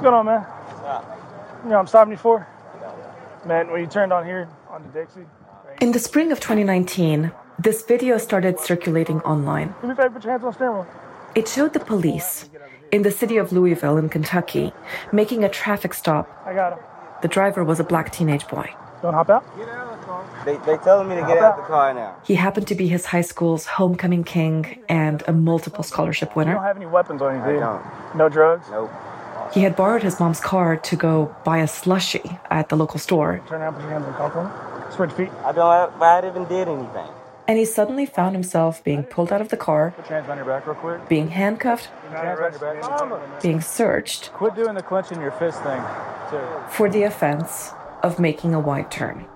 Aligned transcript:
What's 0.00 0.08
going 0.08 0.18
on, 0.18 0.24
man? 0.24 0.46
You 1.62 1.68
know 1.68 1.78
I'm 1.78 1.86
stopping 1.86 2.12
you 2.12 2.16
for? 2.16 2.46
Man, 3.44 3.70
when 3.70 3.82
you 3.82 3.86
turned 3.86 4.14
on 4.14 4.24
here, 4.24 4.48
onto 4.70 4.90
Dixie. 4.92 5.26
In 5.82 5.92
the 5.92 5.98
spring 5.98 6.32
of 6.32 6.40
2019, 6.40 7.30
this 7.58 7.82
video 7.82 8.16
started 8.16 8.58
circulating 8.58 9.20
online. 9.20 9.74
Do 9.82 9.88
me 9.88 9.92
a 9.92 10.08
put 10.08 10.24
your 10.24 10.32
hands 10.32 10.44
on 10.44 10.54
the. 10.54 10.86
It 11.34 11.48
showed 11.48 11.74
the 11.74 11.80
police 11.80 12.48
in 12.90 13.02
the 13.02 13.10
city 13.10 13.36
of 13.36 13.52
Louisville 13.52 13.98
in 13.98 14.08
Kentucky 14.08 14.72
making 15.12 15.44
a 15.44 15.50
traffic 15.50 15.92
stop. 15.92 16.26
I 16.46 16.54
got 16.54 16.72
him. 16.72 16.84
The 17.20 17.28
driver 17.28 17.62
was 17.62 17.78
a 17.78 17.84
black 17.84 18.10
teenage 18.10 18.48
boy. 18.48 18.72
Don't 19.02 19.12
hop 19.12 19.28
out. 19.28 19.44
They, 20.46 20.56
they 20.64 20.78
telling 20.78 21.10
me 21.10 21.16
to 21.16 21.20
get 21.26 21.36
out 21.36 21.58
of 21.58 21.64
the 21.64 21.66
car 21.66 21.92
now. 21.92 22.16
He 22.24 22.36
happened 22.36 22.66
to 22.68 22.74
be 22.74 22.88
his 22.88 23.04
high 23.04 23.20
school's 23.20 23.66
homecoming 23.66 24.24
king 24.24 24.82
and 24.88 25.22
a 25.26 25.32
multiple 25.34 25.84
scholarship 25.84 26.36
winner. 26.36 26.52
You 26.52 26.54
don't 26.54 26.62
winner. 26.62 26.68
have 26.68 26.76
any 26.78 26.86
weapons 26.86 27.20
on 27.20 27.36
you, 27.36 27.44
do 27.44 27.58
I 27.58 27.60
don't. 27.60 28.16
No 28.16 28.30
drugs? 28.30 28.66
Nope. 28.70 28.90
He 29.52 29.62
had 29.62 29.74
borrowed 29.74 30.02
his 30.02 30.20
mom's 30.20 30.40
car 30.40 30.76
to 30.76 30.96
go 30.96 31.34
buy 31.44 31.58
a 31.58 31.64
slushie 31.66 32.38
at 32.50 32.68
the 32.68 32.76
local 32.76 32.98
store, 33.00 33.42
Turn 33.48 33.60
around, 33.60 33.74
put 33.74 33.82
your 33.82 33.90
hands 33.90 34.04
on 34.06 34.12
the 34.12 34.18
car. 34.18 34.88
Spread 34.92 35.10
your 35.10 35.18
feet. 35.18 35.30
I 35.44 35.52
don't 35.52 35.72
have, 35.72 36.00
I 36.02 36.28
even 36.28 36.44
did 36.46 36.68
anything. 36.68 37.08
and 37.48 37.58
he 37.58 37.64
suddenly 37.64 38.06
found 38.06 38.34
himself 38.36 38.82
being 38.84 39.02
pulled 39.02 39.32
out 39.32 39.40
of 39.40 39.48
the 39.48 39.56
car, 39.56 39.92
Put 39.96 40.08
your 40.08 40.18
hands 40.20 40.30
on 40.30 40.36
your 40.36 40.46
back 40.46 40.66
real 40.66 40.76
quick. 40.76 41.08
being 41.08 41.28
handcuffed, 41.30 41.86
Hands 41.86 42.14
on 42.14 42.52
your 42.52 43.18
back. 43.18 43.42
being 43.42 43.60
searched 43.60 44.32
Quit 44.34 44.54
doing 44.54 44.74
the 44.76 44.82
clenching 44.82 45.20
your 45.20 45.32
fist 45.32 45.60
thing, 45.62 45.82
too. 46.30 46.40
for 46.68 46.88
the 46.88 47.02
offense 47.02 47.72
of 48.04 48.18
making 48.20 48.54
a 48.54 48.60
wide 48.60 48.90
turn. 48.90 49.26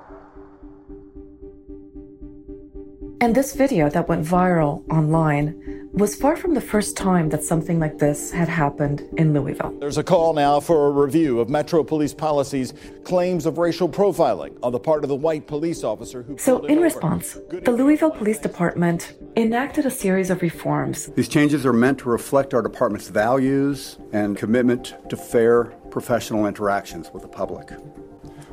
And 3.21 3.35
this 3.35 3.55
video 3.55 3.89
that 3.91 4.07
went 4.09 4.25
viral 4.25 4.89
online 4.91 5.74
was 5.95 6.17
far 6.17 6.35
from 6.35 6.55
the 6.55 6.61
first 6.61 6.97
time 6.97 7.29
that 7.29 7.45
something 7.45 7.79
like 7.79 7.99
this 7.99 8.33
had 8.33 8.49
happened 8.49 9.09
in 9.17 9.33
Louisville. 9.33 9.73
There's 9.79 9.97
a 9.97 10.03
call 10.03 10.35
now 10.35 10.59
for 10.59 10.89
a 10.89 10.91
review 10.91 11.39
of 11.39 11.49
Metro 11.49 11.85
Police 11.85 12.13
policies, 12.13 12.75
claims 13.05 13.47
of 13.47 13.59
racial 13.59 13.89
profiling 13.89 14.59
on 14.61 14.73
the 14.73 14.81
part 14.81 15.05
of 15.05 15.09
the 15.09 15.15
white 15.15 15.47
police 15.47 15.85
officer 15.85 16.23
who. 16.23 16.37
So, 16.37 16.65
in 16.65 16.79
over. 16.79 16.83
response, 16.83 17.39
the 17.49 17.71
Louisville 17.71 18.11
Police 18.11 18.41
Department 18.41 19.15
enacted 19.37 19.87
a 19.87 19.91
series 19.91 20.31
of 20.31 20.43
reforms 20.43 21.07
These 21.15 21.29
changes 21.29 21.65
are 21.65 21.73
meant 21.73 21.99
to 21.99 22.09
reflect 22.09 22.55
our 22.55 22.63
department's 22.63 23.09
values 23.09 23.99
and 24.13 24.37
commitment 24.37 24.95
to 25.11 25.17
fair 25.17 25.67
professional 25.91 26.47
interactions 26.47 27.13
with 27.13 27.23
the 27.23 27.29
public. 27.29 27.71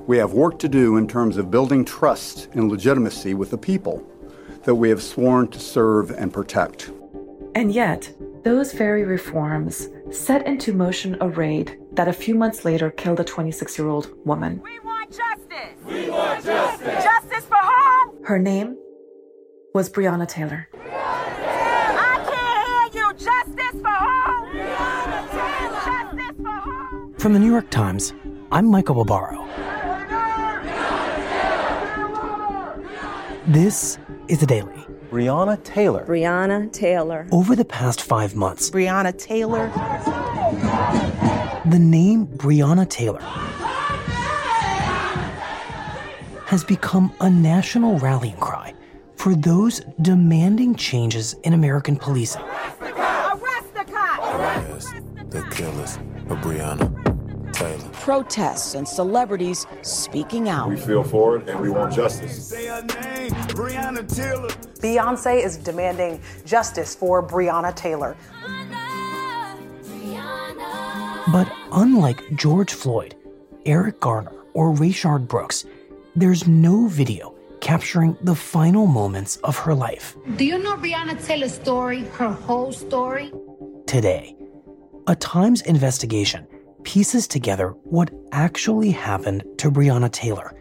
We 0.05 0.17
have 0.17 0.33
work 0.33 0.59
to 0.59 0.69
do 0.69 0.97
in 0.97 1.07
terms 1.07 1.37
of 1.37 1.49
building 1.49 1.85
trust 1.85 2.49
and 2.53 2.69
legitimacy 2.69 3.33
with 3.33 3.49
the 3.49 3.57
people 3.57 4.07
that 4.63 4.75
we 4.75 4.89
have 4.89 5.01
sworn 5.01 5.47
to 5.47 5.59
serve 5.59 6.11
and 6.11 6.31
protect. 6.31 6.91
And 7.53 7.71
yet, 7.73 8.13
those 8.43 8.71
very 8.71 9.03
reforms 9.03 9.89
set 10.09 10.47
into 10.47 10.73
motion 10.73 11.17
a 11.21 11.27
raid 11.29 11.77
that 11.93 12.07
a 12.07 12.13
few 12.13 12.33
months 12.33 12.63
later 12.63 12.89
killed 12.91 13.19
a 13.19 13.23
26 13.23 13.77
year 13.77 13.89
old 13.89 14.13
woman. 14.25 14.61
We 14.63 14.79
want 14.79 15.09
justice. 15.11 15.77
We 15.85 16.09
want 16.09 16.43
justice. 16.45 17.03
Justice 17.03 17.45
for 17.45 17.57
whom? 17.57 18.23
Her 18.23 18.39
name 18.39 18.77
was 19.73 19.89
Breonna 19.89 20.27
Taylor. 20.27 20.69
I 20.73 22.25
can't 22.29 22.93
hear 22.93 23.01
you. 23.01 23.13
Justice 23.13 23.81
for 23.81 23.89
whom? 23.89 24.57
Justice 25.85 26.35
for 26.37 26.61
whom? 26.61 27.13
From 27.15 27.33
the 27.33 27.39
New 27.39 27.51
York 27.51 27.69
Times, 27.69 28.13
I'm 28.51 28.67
Michael 28.71 28.95
Barbaro. 29.03 29.45
This 33.47 33.97
is 34.29 34.39
the 34.39 34.45
Daily. 34.45 34.85
Breonna 35.11 35.61
Taylor. 35.65 36.05
Breonna 36.05 36.71
Taylor. 36.71 37.27
Over 37.33 37.53
the 37.53 37.65
past 37.65 38.01
five 38.01 38.33
months, 38.33 38.69
Breonna 38.69 39.11
Taylor. 39.17 39.67
the 41.69 41.77
name 41.77 42.27
Breonna 42.27 42.87
Taylor 42.89 43.19
has 46.45 46.63
become 46.63 47.13
a 47.19 47.29
national 47.29 47.99
rallying 47.99 48.37
cry 48.37 48.73
for 49.17 49.35
those 49.35 49.81
demanding 50.01 50.75
changes 50.75 51.33
in 51.43 51.51
American 51.53 51.97
policing. 51.97 52.41
Arrest 52.41 53.73
the 53.73 53.83
cop. 53.91 55.29
The 55.29 55.43
killers 55.51 55.97
of 56.29 56.37
Breonna 56.37 57.51
Taylor. 57.51 57.89
Protests 57.91 58.75
and 58.75 58.87
celebrities 58.87 59.67
speaking 59.81 60.47
out. 60.47 60.69
We 60.69 60.77
feel 60.77 61.03
for 61.03 61.35
it 61.35 61.49
and 61.49 61.59
we 61.59 61.69
want 61.69 61.93
justice. 61.93 62.53
Beyonce 64.81 65.43
is 65.43 65.57
demanding 65.57 66.21
justice 66.45 66.95
for 66.95 67.21
Breonna 67.25 67.75
Taylor. 67.75 68.15
But 71.31 71.51
unlike 71.71 72.35
George 72.35 72.73
Floyd, 72.73 73.15
Eric 73.65 73.99
Garner, 73.99 74.33
or 74.53 74.73
Rayshard 74.73 75.27
Brooks, 75.27 75.65
there's 76.15 76.47
no 76.47 76.87
video 76.87 77.35
capturing 77.61 78.17
the 78.21 78.35
final 78.35 78.87
moments 78.87 79.37
of 79.37 79.57
her 79.57 79.73
life. 79.73 80.17
Do 80.35 80.45
you 80.45 80.57
know 80.57 80.75
Breonna 80.75 81.23
Taylor's 81.25 81.53
story, 81.53 82.01
her 82.17 82.29
whole 82.29 82.71
story? 82.71 83.31
today. 83.91 84.33
A 85.07 85.15
Times 85.17 85.61
investigation 85.63 86.47
pieces 86.83 87.27
together 87.27 87.71
what 87.83 88.09
actually 88.31 88.91
happened 88.91 89.43
to 89.57 89.69
Breonna 89.69 90.09
Taylor. 90.09 90.55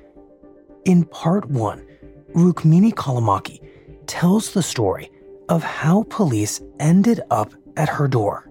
In 0.85 1.05
part 1.05 1.49
one, 1.49 1.87
Rukmini 2.35 2.93
Callimachi 2.95 3.59
tells 4.07 4.53
the 4.53 4.63
story 4.63 5.11
of 5.49 5.65
how 5.65 6.05
police 6.11 6.61
ended 6.79 7.21
up 7.31 7.53
at 7.77 7.89
her 7.89 8.07
door. 8.07 8.49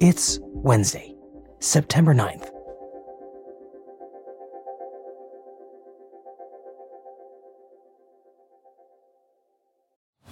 It's 0.00 0.38
Wednesday, 0.42 1.14
September 1.58 2.14
9th. 2.14 2.48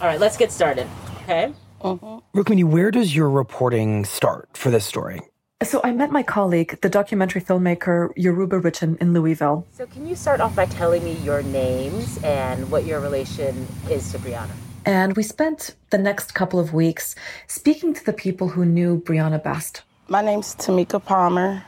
All 0.01 0.07
right, 0.07 0.19
let's 0.19 0.39
get 0.39 0.51
started. 0.51 0.87
Okay. 1.23 1.53
Uh-huh. 1.83 2.21
Rukmini, 2.35 2.65
where 2.65 2.91
does 2.91 3.15
your 3.15 3.29
reporting 3.29 4.07
start 4.07 4.49
for 4.55 4.71
this 4.71 4.87
story? 4.87 5.21
So 5.65 5.81
I 5.83 5.91
met 5.91 6.13
my 6.13 6.23
colleague, 6.23 6.79
the 6.83 6.89
documentary 6.89 7.41
filmmaker 7.41 8.11
Yoruba 8.15 8.61
Richen 8.61 8.97
in 9.01 9.13
Louisville. 9.13 9.67
So, 9.73 9.87
can 9.87 10.07
you 10.07 10.15
start 10.15 10.41
off 10.41 10.55
by 10.55 10.67
telling 10.67 11.03
me 11.03 11.15
your 11.15 11.43
names 11.43 12.23
and 12.23 12.71
what 12.71 12.85
your 12.85 13.01
relation 13.01 13.67
is 13.91 14.13
to 14.13 14.19
Breonna? 14.21 14.53
And 14.85 15.17
we 15.17 15.25
spent 15.25 15.75
the 15.91 15.99
next 15.99 16.33
couple 16.33 16.61
of 16.61 16.73
weeks 16.73 17.17
speaking 17.49 17.93
to 17.93 18.05
the 18.07 18.13
people 18.13 18.47
who 18.51 18.65
knew 18.65 19.01
Breonna 19.01 19.43
best. 19.43 19.83
My 20.07 20.23
name's 20.23 20.55
Tamika 20.55 21.05
Palmer. 21.05 21.65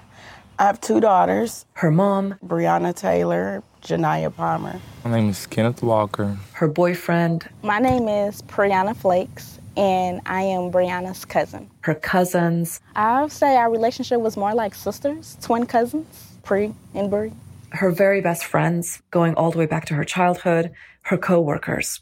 I 0.60 0.64
have 0.66 0.80
two 0.80 1.00
daughters. 1.00 1.66
Her 1.72 1.90
mom, 1.90 2.36
Breonna 2.46 2.94
Taylor, 2.94 3.62
Janaya 3.82 4.32
Palmer. 4.34 4.80
My 5.04 5.10
name 5.10 5.30
is 5.30 5.46
Kenneth 5.46 5.82
Walker. 5.82 6.38
her 6.52 6.68
boyfriend, 6.68 7.48
My 7.64 7.80
name 7.80 8.06
is 8.06 8.42
Preonia 8.42 8.94
Flakes, 8.96 9.58
and 9.76 10.20
I 10.26 10.42
am 10.42 10.70
Breonna's 10.70 11.24
cousin. 11.24 11.70
her 11.82 11.94
cousins. 11.94 12.80
I 12.96 13.22
would 13.22 13.32
say 13.32 13.56
our 13.56 13.70
relationship 13.70 14.20
was 14.20 14.36
more 14.36 14.54
like 14.54 14.74
sisters, 14.74 15.36
twin 15.40 15.66
cousins, 15.66 16.06
pre 16.42 16.74
and 16.94 17.10
Brie. 17.10 17.32
her 17.72 17.90
very 17.90 18.20
best 18.20 18.44
friends, 18.44 19.00
going 19.10 19.34
all 19.34 19.50
the 19.50 19.58
way 19.58 19.66
back 19.66 19.86
to 19.86 19.94
her 19.94 20.04
childhood, 20.04 20.72
her 21.02 21.16
co-workers. 21.16 22.00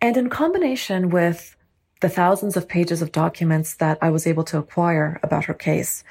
And 0.00 0.16
in 0.16 0.28
combination 0.28 1.10
with 1.10 1.56
the 2.00 2.08
thousands 2.08 2.56
of 2.56 2.68
pages 2.68 3.00
of 3.02 3.12
documents 3.12 3.74
that 3.76 3.98
I 4.02 4.10
was 4.10 4.26
able 4.26 4.44
to 4.44 4.58
acquire 4.58 5.18
about 5.22 5.46
her 5.46 5.54
case, 5.54 6.04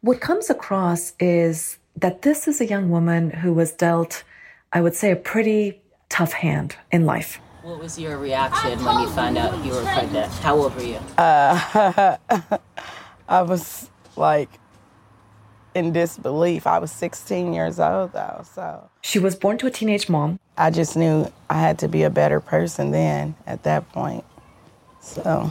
what 0.00 0.20
comes 0.20 0.50
across 0.50 1.12
is 1.20 1.78
that 1.96 2.22
this 2.22 2.46
is 2.48 2.60
a 2.60 2.66
young 2.66 2.90
woman 2.90 3.30
who 3.30 3.52
was 3.52 3.72
dealt, 3.72 4.24
I 4.72 4.80
would 4.80 4.94
say, 4.94 5.10
a 5.10 5.16
pretty 5.16 5.80
tough 6.08 6.32
hand 6.32 6.76
in 6.90 7.04
life. 7.06 7.40
What 7.62 7.80
was 7.80 7.98
your 7.98 8.18
reaction 8.18 8.82
when 8.84 9.00
you 9.00 9.08
found 9.10 9.36
out 9.36 9.64
you 9.64 9.72
were 9.72 9.82
pregnant? 9.82 10.32
How 10.34 10.56
old 10.56 10.74
were 10.76 10.82
you? 10.82 11.00
Uh, 11.16 12.16
I 13.28 13.42
was 13.42 13.90
like 14.16 14.48
in 15.74 15.92
disbelief. 15.92 16.66
I 16.66 16.78
was 16.78 16.92
16 16.92 17.52
years 17.52 17.80
old 17.80 18.12
though, 18.12 18.44
so. 18.54 18.88
She 19.00 19.18
was 19.18 19.34
born 19.34 19.58
to 19.58 19.66
a 19.66 19.70
teenage 19.70 20.08
mom. 20.08 20.38
I 20.56 20.70
just 20.70 20.96
knew 20.96 21.30
I 21.50 21.60
had 21.60 21.78
to 21.80 21.88
be 21.88 22.04
a 22.04 22.10
better 22.10 22.40
person 22.40 22.92
then 22.92 23.34
at 23.46 23.64
that 23.64 23.90
point. 23.92 24.24
So 25.00 25.50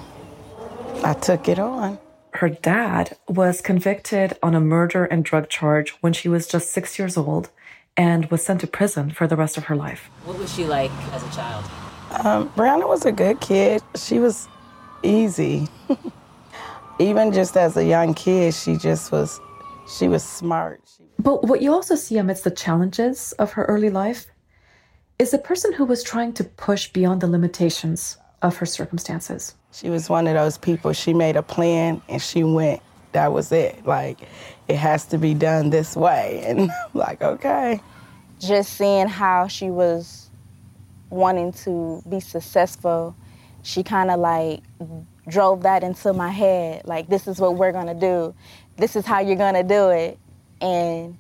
I 1.03 1.13
took 1.13 1.50
it 1.50 1.60
on. 1.60 2.00
Her 2.36 2.50
dad 2.50 3.18
was 3.27 3.62
convicted 3.62 4.38
on 4.42 4.56
a 4.56 4.62
murder 4.62 5.06
and 5.06 5.25
drug 5.25 5.50
charge 5.50 5.92
when 6.01 6.13
she 6.13 6.30
was 6.30 6.48
just 6.48 6.71
six 6.71 6.98
years 6.98 7.18
old 7.18 7.50
and 7.98 8.30
was 8.30 8.45
sent 8.45 8.62
to 8.62 8.68
prison 8.68 9.10
for 9.10 9.27
the 9.27 9.36
rest 9.36 9.57
of 9.57 9.65
her 9.65 9.75
life. 9.75 10.10
What 10.24 10.38
was 10.38 10.53
she 10.53 10.63
like 10.65 10.92
as 11.12 11.24
a 11.24 11.36
child? 11.36 11.65
Um, 12.12 12.50
Breonna 12.50 12.88
was 12.88 13.06
a 13.06 13.12
good 13.12 13.39
kid. 13.42 13.81
She 13.95 14.19
was 14.19 14.48
easy. 15.04 15.68
Even 17.00 17.31
just 17.31 17.56
as 17.57 17.77
a 17.77 17.86
young 17.86 18.13
kid, 18.13 18.54
she 18.54 18.75
just 18.77 19.12
was, 19.12 19.39
she 19.88 20.07
was 20.07 20.24
smart. 20.24 20.81
But 21.19 21.44
what 21.44 21.62
you 21.62 21.74
also 21.74 21.95
see 21.95 22.18
amidst 22.18 22.44
the 22.44 22.51
challenges 22.51 23.33
of 23.33 23.51
her 23.54 23.65
early 23.65 23.89
life 23.89 24.27
is 25.19 25.33
a 25.33 25.38
person 25.38 25.74
who 25.74 25.86
was 25.86 26.04
trying 26.04 26.33
to 26.33 26.44
push 26.44 26.89
beyond 26.89 27.21
the 27.21 27.27
limitations 27.27 28.18
of 28.42 28.57
her 28.57 28.65
circumstances. 28.65 29.56
She 29.71 29.89
was 29.89 30.10
one 30.10 30.27
of 30.27 30.33
those 30.36 30.57
people, 30.57 30.94
she 30.94 31.13
made 31.13 31.36
a 31.36 31.44
plan 31.44 32.01
and 32.07 32.21
she 32.21 32.44
went. 32.44 32.81
That 33.13 33.31
was 33.31 33.51
it. 33.51 33.86
Like, 33.86 34.19
it 34.68 34.75
has 34.75 35.06
to 35.07 35.18
be 35.18 35.33
done 35.33 35.69
this 35.69 35.95
way. 35.95 36.44
And 36.48 36.71
I'm 36.71 36.92
like, 36.94 37.21
okay. 37.21 37.81
Just 38.39 38.74
seeing 38.74 39.07
how 39.07 39.48
she 39.48 39.71
was 39.71 40.26
wanting 41.09 41.54
to 41.54 42.01
be 42.09 42.19
successful, 42.19 43.15
she 43.63 43.83
kind 43.83 44.12
of 44.12 44.19
like 44.19 44.62
drove 45.27 45.63
that 45.63 45.83
into 45.83 46.13
my 46.13 46.30
head. 46.30 46.83
Like, 46.86 47.07
this 47.07 47.27
is 47.27 47.39
what 47.39 47.56
we're 47.56 47.71
gonna 47.71 47.95
do. 48.00 48.33
This 48.77 48.95
is 48.95 49.06
how 49.06 49.19
you're 49.19 49.36
gonna 49.36 49.63
do 49.63 49.89
it. 49.89 50.19
And 50.62 51.18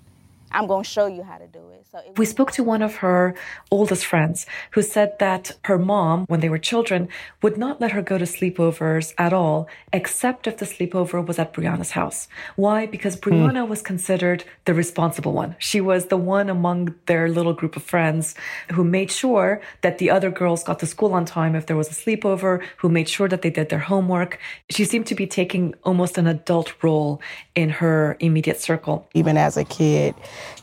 I'm 0.51 0.67
gonna 0.67 0.83
show 0.83 1.07
you 1.07 1.23
how 1.23 1.37
to 1.37 1.47
do 1.47 1.59
it. 1.71 1.76
So 1.97 2.09
it 2.09 2.19
We 2.19 2.25
spoke 2.25 2.51
to 2.51 2.63
one 2.63 2.81
of 2.81 2.97
her 2.97 3.33
oldest 3.71 4.05
friends 4.05 4.45
who 4.71 4.81
said 4.81 5.17
that 5.19 5.57
her 5.63 5.77
mom, 5.77 6.25
when 6.27 6.41
they 6.41 6.49
were 6.49 6.57
children, 6.59 7.09
would 7.41 7.57
not 7.57 7.81
let 7.81 7.91
her 7.91 8.01
go 8.01 8.17
to 8.17 8.25
sleepovers 8.25 9.13
at 9.17 9.33
all, 9.33 9.67
except 9.91 10.47
if 10.47 10.57
the 10.57 10.65
sleepover 10.65 11.25
was 11.25 11.39
at 11.39 11.53
Breonna's 11.53 11.91
house. 11.91 12.27
Why? 12.55 12.85
Because 12.85 13.15
hmm. 13.15 13.29
Brianna 13.29 13.67
was 13.67 13.81
considered 13.81 14.43
the 14.65 14.73
responsible 14.73 15.33
one. 15.33 15.55
She 15.59 15.81
was 15.81 16.07
the 16.07 16.17
one 16.17 16.49
among 16.49 16.95
their 17.05 17.29
little 17.29 17.53
group 17.53 17.75
of 17.75 17.83
friends 17.83 18.35
who 18.73 18.83
made 18.83 19.11
sure 19.11 19.61
that 19.81 19.97
the 19.97 20.09
other 20.09 20.29
girls 20.29 20.63
got 20.63 20.79
to 20.79 20.85
school 20.85 21.13
on 21.13 21.25
time 21.25 21.55
if 21.55 21.65
there 21.65 21.77
was 21.77 21.89
a 21.89 21.99
sleepover, 22.01 22.63
who 22.77 22.89
made 22.89 23.09
sure 23.09 23.27
that 23.27 23.41
they 23.41 23.49
did 23.49 23.69
their 23.69 23.79
homework. 23.79 24.39
She 24.69 24.85
seemed 24.85 25.07
to 25.07 25.15
be 25.15 25.27
taking 25.27 25.73
almost 25.83 26.17
an 26.17 26.27
adult 26.27 26.73
role 26.83 27.21
in 27.57 27.69
her 27.69 28.15
immediate 28.19 28.61
circle. 28.61 29.09
Even 29.15 29.35
as 29.35 29.57
a 29.57 29.65
kid, 29.65 30.13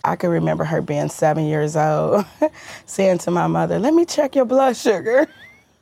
I 0.05 0.15
can 0.15 0.31
remember 0.31 0.63
her 0.63 0.81
being 0.81 1.09
seven 1.09 1.45
years 1.45 1.75
old, 1.75 2.25
saying 2.87 3.19
to 3.19 3.33
my 3.33 3.49
mother, 3.49 3.81
Let 3.81 3.95
me 3.95 4.05
check 4.05 4.37
your 4.37 4.45
blood 4.45 4.77
sugar. 4.77 5.27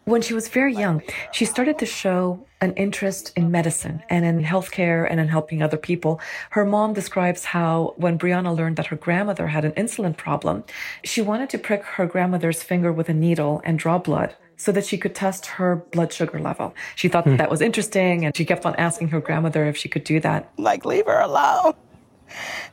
When 0.04 0.22
she 0.22 0.32
was 0.32 0.48
very 0.48 0.74
young, 0.74 1.02
she 1.30 1.44
started 1.44 1.78
to 1.80 1.86
show 1.86 2.44
an 2.62 2.72
interest 2.74 3.30
in 3.36 3.50
medicine 3.50 4.02
and 4.08 4.24
in 4.24 4.42
healthcare 4.42 5.06
and 5.08 5.20
in 5.20 5.28
helping 5.28 5.62
other 5.62 5.76
people. 5.76 6.18
Her 6.50 6.64
mom 6.64 6.94
describes 6.94 7.44
how 7.44 7.92
when 7.98 8.18
Breonna 8.18 8.56
learned 8.56 8.76
that 8.76 8.86
her 8.86 8.96
grandmother 8.96 9.48
had 9.48 9.66
an 9.66 9.72
insulin 9.72 10.16
problem, 10.16 10.64
she 11.04 11.20
wanted 11.20 11.50
to 11.50 11.58
prick 11.58 11.84
her 11.84 12.06
grandmother's 12.06 12.62
finger 12.62 12.90
with 12.90 13.10
a 13.10 13.14
needle 13.14 13.60
and 13.64 13.78
draw 13.78 13.98
blood 13.98 14.34
so 14.56 14.72
that 14.72 14.84
she 14.86 14.98
could 14.98 15.14
test 15.14 15.46
her 15.46 15.76
blood 15.76 16.12
sugar 16.12 16.38
level. 16.38 16.74
She 16.94 17.08
thought 17.08 17.24
that, 17.24 17.38
that 17.38 17.50
was 17.50 17.60
interesting 17.60 18.24
and 18.24 18.36
she 18.36 18.44
kept 18.44 18.64
on 18.64 18.74
asking 18.76 19.08
her 19.08 19.20
grandmother 19.20 19.64
if 19.66 19.76
she 19.76 19.88
could 19.88 20.04
do 20.04 20.20
that. 20.20 20.50
Like, 20.56 20.84
leave 20.84 21.06
her 21.06 21.20
alone. 21.20 21.74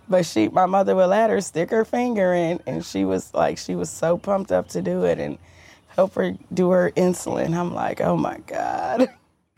But 0.08 0.26
she, 0.26 0.48
my 0.48 0.66
mother 0.66 0.96
would 0.96 1.08
let 1.08 1.30
her 1.30 1.42
stick 1.42 1.70
her 1.70 1.86
finger 1.86 2.34
in, 2.34 2.62
and 2.66 2.84
she 2.84 3.06
was 3.06 3.34
like, 3.34 3.58
she 3.58 3.76
was 3.76 3.90
so 3.90 4.18
pumped 4.18 4.52
up 4.52 4.70
to 4.70 4.82
do 4.82 5.04
it 5.04 5.20
and 5.20 5.38
help 5.90 6.16
her 6.16 6.36
do 6.54 6.72
her 6.72 6.92
insulin. 6.92 7.54
I'm 7.54 7.74
like, 7.74 8.02
oh 8.02 8.16
my 8.16 8.38
God. 8.48 9.10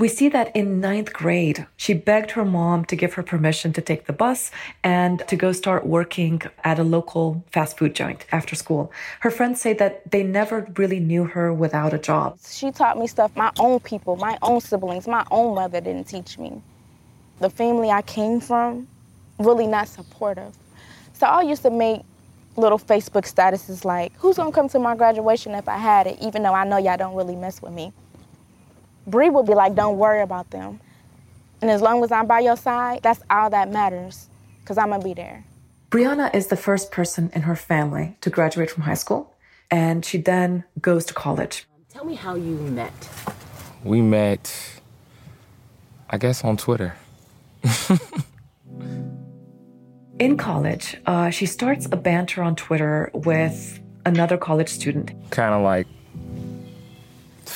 We 0.01 0.07
see 0.07 0.29
that 0.29 0.55
in 0.55 0.79
ninth 0.79 1.13
grade, 1.13 1.67
she 1.77 1.93
begged 1.93 2.31
her 2.31 2.43
mom 2.43 2.85
to 2.85 2.95
give 2.95 3.13
her 3.13 3.21
permission 3.21 3.71
to 3.73 3.81
take 3.81 4.07
the 4.07 4.13
bus 4.13 4.49
and 4.83 5.19
to 5.27 5.35
go 5.35 5.51
start 5.51 5.85
working 5.85 6.41
at 6.63 6.79
a 6.79 6.83
local 6.83 7.45
fast 7.51 7.77
food 7.77 7.93
joint 7.93 8.25
after 8.31 8.55
school. 8.55 8.91
Her 9.19 9.29
friends 9.29 9.61
say 9.61 9.73
that 9.73 10.09
they 10.09 10.23
never 10.23 10.67
really 10.75 10.99
knew 10.99 11.25
her 11.25 11.53
without 11.53 11.93
a 11.93 11.99
job. 11.99 12.39
She 12.43 12.71
taught 12.71 12.97
me 12.97 13.05
stuff 13.05 13.35
my 13.35 13.51
own 13.59 13.79
people, 13.79 14.15
my 14.15 14.39
own 14.41 14.59
siblings, 14.59 15.07
my 15.07 15.23
own 15.29 15.53
mother 15.53 15.79
didn't 15.79 16.07
teach 16.07 16.39
me. 16.39 16.63
The 17.37 17.51
family 17.51 17.91
I 17.91 18.01
came 18.01 18.39
from, 18.39 18.87
really 19.37 19.67
not 19.67 19.87
supportive. 19.87 20.55
So 21.13 21.27
I 21.27 21.43
used 21.43 21.61
to 21.61 21.69
make 21.69 22.01
little 22.55 22.79
Facebook 22.79 23.31
statuses 23.31 23.85
like, 23.85 24.13
who's 24.17 24.37
gonna 24.37 24.51
come 24.51 24.67
to 24.69 24.79
my 24.79 24.95
graduation 24.95 25.53
if 25.53 25.69
I 25.69 25.77
had 25.77 26.07
it, 26.07 26.17
even 26.19 26.41
though 26.41 26.55
I 26.55 26.63
know 26.63 26.77
y'all 26.77 26.97
don't 26.97 27.13
really 27.13 27.35
mess 27.35 27.61
with 27.61 27.73
me. 27.73 27.93
Bree 29.07 29.29
would 29.29 29.45
be 29.45 29.53
like, 29.53 29.75
don't 29.75 29.97
worry 29.97 30.21
about 30.21 30.51
them. 30.51 30.79
And 31.61 31.69
as 31.69 31.81
long 31.81 32.03
as 32.03 32.11
I'm 32.11 32.27
by 32.27 32.39
your 32.39 32.57
side, 32.57 33.01
that's 33.03 33.21
all 33.29 33.49
that 33.49 33.71
matters, 33.71 34.27
because 34.61 34.77
I'm 34.77 34.89
gonna 34.89 35.03
be 35.03 35.13
there. 35.13 35.43
Breonna 35.89 36.33
is 36.33 36.47
the 36.47 36.55
first 36.55 36.91
person 36.91 37.29
in 37.33 37.43
her 37.43 37.55
family 37.55 38.17
to 38.21 38.29
graduate 38.29 38.71
from 38.71 38.83
high 38.83 38.95
school, 38.95 39.35
and 39.69 40.05
she 40.05 40.17
then 40.17 40.63
goes 40.79 41.05
to 41.05 41.13
college. 41.13 41.65
Tell 41.89 42.05
me 42.05 42.15
how 42.15 42.35
you 42.35 42.55
met. 42.55 42.93
We 43.83 44.01
met, 44.01 44.81
I 46.09 46.17
guess, 46.17 46.43
on 46.43 46.57
Twitter. 46.57 46.95
In 50.19 50.37
college, 50.37 50.97
uh, 51.07 51.31
she 51.31 51.47
starts 51.47 51.87
a 51.91 51.97
banter 51.97 52.43
on 52.43 52.55
Twitter 52.55 53.09
with 53.13 53.79
another 54.05 54.37
college 54.37 54.69
student. 54.69 55.11
Kind 55.31 55.53
of 55.53 55.63
like 55.63 55.87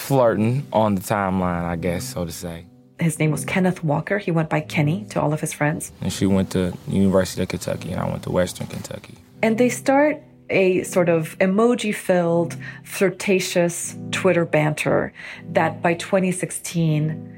flirting 0.06 0.68
on 0.72 0.94
the 0.96 1.02
timeline, 1.02 1.64
I 1.64 1.76
guess, 1.76 2.14
so 2.14 2.26
to 2.26 2.32
say. 2.32 2.68
His 3.00 3.18
name 3.18 3.32
was 3.32 3.44
Kenneth 3.44 3.84
Walker. 3.84 4.20
He 4.20 4.30
went 4.30 4.50
by 4.50 4.62
Kenny 4.62 5.06
to 5.10 5.20
all 5.20 5.34
of 5.34 5.42
his 5.42 5.52
friends. 5.52 5.92
And 6.02 6.14
she 6.14 6.28
went 6.28 6.52
to 6.52 6.78
University 6.88 7.42
of 7.42 7.50
Kentucky, 7.50 7.92
and 7.92 8.00
I 8.00 8.08
went 8.08 8.24
to 8.24 8.32
Western 8.32 8.68
Kentucky. 8.68 9.16
And 9.42 9.58
they 9.58 9.70
start 9.70 10.22
a 10.52 10.84
sort 10.84 11.10
of 11.10 11.36
emoji 11.40 11.94
filled, 11.94 12.56
flirtatious 12.84 13.96
Twitter 14.12 14.46
banter 14.46 15.12
that 15.54 15.82
by 15.82 15.96
2016 15.96 17.32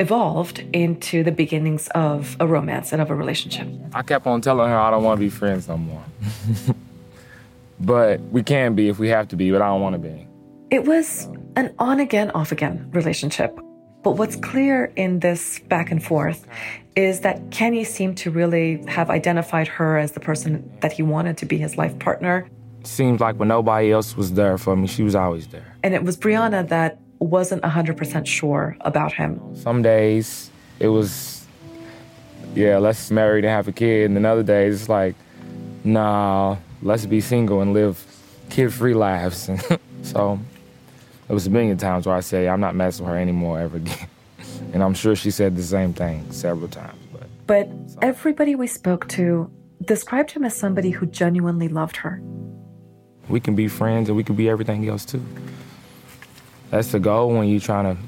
evolved 0.00 0.64
into 0.72 1.22
the 1.22 1.30
beginnings 1.30 1.86
of 1.94 2.36
a 2.40 2.46
romance 2.46 2.92
and 2.92 3.00
of 3.00 3.10
a 3.10 3.14
relationship. 3.14 3.68
I 3.94 4.02
kept 4.02 4.26
on 4.26 4.40
telling 4.40 4.68
her 4.68 4.76
I 4.76 4.90
don't 4.90 5.04
want 5.04 5.18
to 5.18 5.24
be 5.24 5.30
friends 5.30 5.68
no 5.68 5.76
more. 5.76 6.04
but 7.80 8.20
we 8.20 8.42
can 8.42 8.74
be 8.74 8.88
if 8.88 8.98
we 8.98 9.08
have 9.08 9.28
to 9.28 9.36
be, 9.36 9.52
but 9.52 9.62
I 9.62 9.68
don't 9.68 9.80
want 9.80 9.94
to 9.94 9.98
be. 9.98 10.26
It 10.70 10.84
was 10.84 11.28
an 11.56 11.74
on 11.80 11.98
again, 11.98 12.30
off 12.30 12.52
again 12.52 12.88
relationship. 12.92 13.58
But 14.04 14.12
what's 14.12 14.36
clear 14.36 14.92
in 14.94 15.18
this 15.18 15.58
back 15.68 15.90
and 15.90 16.02
forth 16.02 16.46
is 16.94 17.20
that 17.20 17.50
Kenny 17.50 17.82
seemed 17.82 18.16
to 18.18 18.30
really 18.30 18.82
have 18.86 19.10
identified 19.10 19.66
her 19.66 19.98
as 19.98 20.12
the 20.12 20.20
person 20.20 20.72
that 20.80 20.92
he 20.92 21.02
wanted 21.02 21.36
to 21.38 21.46
be 21.46 21.58
his 21.58 21.76
life 21.76 21.98
partner. 21.98 22.48
Seems 22.84 23.20
like 23.20 23.34
when 23.36 23.48
nobody 23.48 23.90
else 23.90 24.16
was 24.16 24.32
there 24.34 24.56
for 24.58 24.76
me, 24.76 24.86
she 24.86 25.02
was 25.02 25.16
always 25.16 25.48
there. 25.48 25.76
And 25.82 25.92
it 25.92 26.04
was 26.04 26.16
Breonna 26.16 26.68
that 26.68 27.00
wasn't 27.18 27.62
100% 27.62 28.26
sure 28.26 28.76
about 28.82 29.12
him. 29.12 29.40
Some 29.56 29.82
days 29.82 30.52
it 30.78 30.88
was, 30.88 31.46
yeah, 32.54 32.78
let's 32.78 33.10
marry 33.10 33.40
and 33.40 33.48
have 33.48 33.66
a 33.66 33.72
kid. 33.72 34.04
And 34.04 34.16
then 34.16 34.24
other 34.24 34.44
days 34.44 34.82
it's 34.82 34.88
like, 34.88 35.16
nah, 35.82 36.58
let's 36.80 37.06
be 37.06 37.20
single 37.20 37.60
and 37.60 37.72
live 37.72 38.02
kid 38.50 38.72
free 38.72 38.94
lives. 38.94 39.50
so 40.02 40.38
it 41.30 41.32
was 41.32 41.46
a 41.46 41.50
million 41.50 41.78
times 41.78 42.08
where 42.08 42.16
I 42.16 42.20
say, 42.20 42.48
I'm 42.48 42.58
not 42.58 42.74
messing 42.74 43.06
with 43.06 43.14
her 43.14 43.20
anymore 43.20 43.60
ever 43.60 43.76
again. 43.76 44.08
and 44.72 44.82
I'm 44.82 44.94
sure 44.94 45.14
she 45.14 45.30
said 45.30 45.54
the 45.54 45.62
same 45.62 45.92
thing 45.92 46.30
several 46.32 46.66
times. 46.66 46.98
But, 47.12 47.28
but 47.46 47.68
everybody 48.02 48.56
we 48.56 48.66
spoke 48.66 49.06
to 49.10 49.48
described 49.84 50.32
him 50.32 50.44
as 50.44 50.56
somebody 50.56 50.90
who 50.90 51.06
genuinely 51.06 51.68
loved 51.68 51.96
her. 51.98 52.20
We 53.28 53.38
can 53.38 53.54
be 53.54 53.68
friends 53.68 54.08
and 54.08 54.16
we 54.16 54.24
can 54.24 54.34
be 54.34 54.50
everything 54.50 54.88
else 54.88 55.04
too. 55.04 55.24
That's 56.70 56.90
the 56.90 56.98
goal 56.98 57.28
when 57.32 57.48
you're 57.48 57.60
trying 57.60 57.96
to 57.96 58.02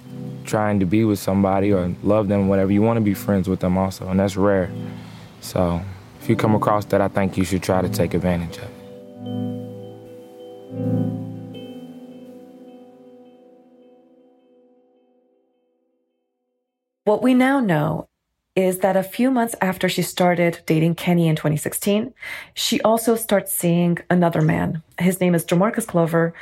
trying 0.45 0.81
to 0.81 0.87
be 0.87 1.05
with 1.05 1.21
somebody 1.21 1.73
or 1.73 1.95
love 2.03 2.27
them, 2.27 2.49
whatever. 2.49 2.73
You 2.73 2.83
want 2.83 2.97
to 2.97 3.01
be 3.03 3.15
friends 3.15 3.49
with 3.49 3.61
them 3.61 3.79
also, 3.79 4.09
and 4.09 4.19
that's 4.19 4.37
rare. 4.37 4.69
So 5.41 5.81
if 6.21 6.29
you 6.29 6.35
come 6.35 6.57
across 6.57 6.87
that, 6.87 7.01
I 7.01 7.07
think 7.07 7.37
you 7.37 7.45
should 7.45 7.63
try 7.63 7.83
to 7.83 7.89
take 7.89 8.15
advantage 8.15 8.59
of 8.59 8.69
What 17.05 17.21
we 17.21 17.35
now 17.35 17.59
know 17.59 18.09
is 18.55 18.79
that 18.79 18.97
a 18.97 19.03
few 19.03 19.33
months 19.33 19.57
after 19.61 19.89
she 19.89 20.03
started 20.03 20.61
dating 20.67 20.95
Kenny 20.95 21.27
in 21.27 21.35
2016, 21.35 22.15
she 22.55 22.81
also 22.83 23.17
starts 23.17 23.53
seeing 23.53 23.99
another 24.09 24.41
man. 24.41 24.85
His 25.01 25.21
name 25.21 25.35
is 25.35 25.45
Jamarcus 25.45 25.85
Glover, 25.85 26.33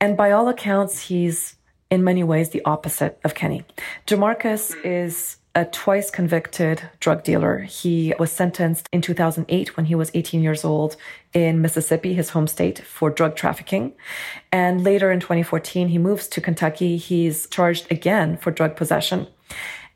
and 0.00 0.16
by 0.16 0.32
all 0.32 0.48
accounts, 0.48 1.02
he's 1.02 1.54
in 1.88 2.02
many 2.02 2.24
ways 2.24 2.50
the 2.50 2.64
opposite 2.64 3.20
of 3.22 3.36
Kenny. 3.36 3.64
Jamarcus 4.08 4.74
is 4.84 5.36
a 5.54 5.66
twice 5.66 6.10
convicted 6.10 6.82
drug 6.98 7.22
dealer. 7.22 7.58
He 7.60 8.12
was 8.18 8.32
sentenced 8.32 8.88
in 8.92 9.00
2008 9.00 9.76
when 9.76 9.86
he 9.86 9.94
was 9.94 10.10
18 10.14 10.42
years 10.42 10.64
old 10.64 10.96
in 11.32 11.62
Mississippi, 11.62 12.14
his 12.14 12.30
home 12.30 12.48
state, 12.48 12.80
for 12.80 13.08
drug 13.08 13.36
trafficking. 13.36 13.92
And 14.50 14.82
later 14.82 15.12
in 15.12 15.20
2014, 15.20 15.88
he 15.88 15.98
moves 15.98 16.26
to 16.28 16.40
Kentucky. 16.40 16.96
He's 16.96 17.46
charged 17.46 17.86
again 17.92 18.36
for 18.36 18.50
drug 18.50 18.74
possession. 18.74 19.28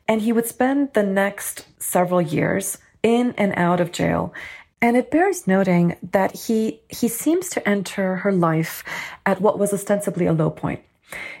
And 0.07 0.21
he 0.21 0.31
would 0.31 0.47
spend 0.47 0.93
the 0.93 1.03
next 1.03 1.65
several 1.79 2.21
years 2.21 2.77
in 3.01 3.33
and 3.37 3.53
out 3.55 3.79
of 3.79 3.91
jail. 3.91 4.33
And 4.81 4.97
it 4.97 5.11
bears 5.11 5.47
noting 5.47 5.95
that 6.11 6.35
he, 6.35 6.81
he 6.89 7.07
seems 7.07 7.49
to 7.51 7.67
enter 7.67 8.17
her 8.17 8.31
life 8.33 8.83
at 9.25 9.39
what 9.39 9.57
was 9.57 9.71
ostensibly 9.73 10.25
a 10.25 10.33
low 10.33 10.49
point. 10.49 10.81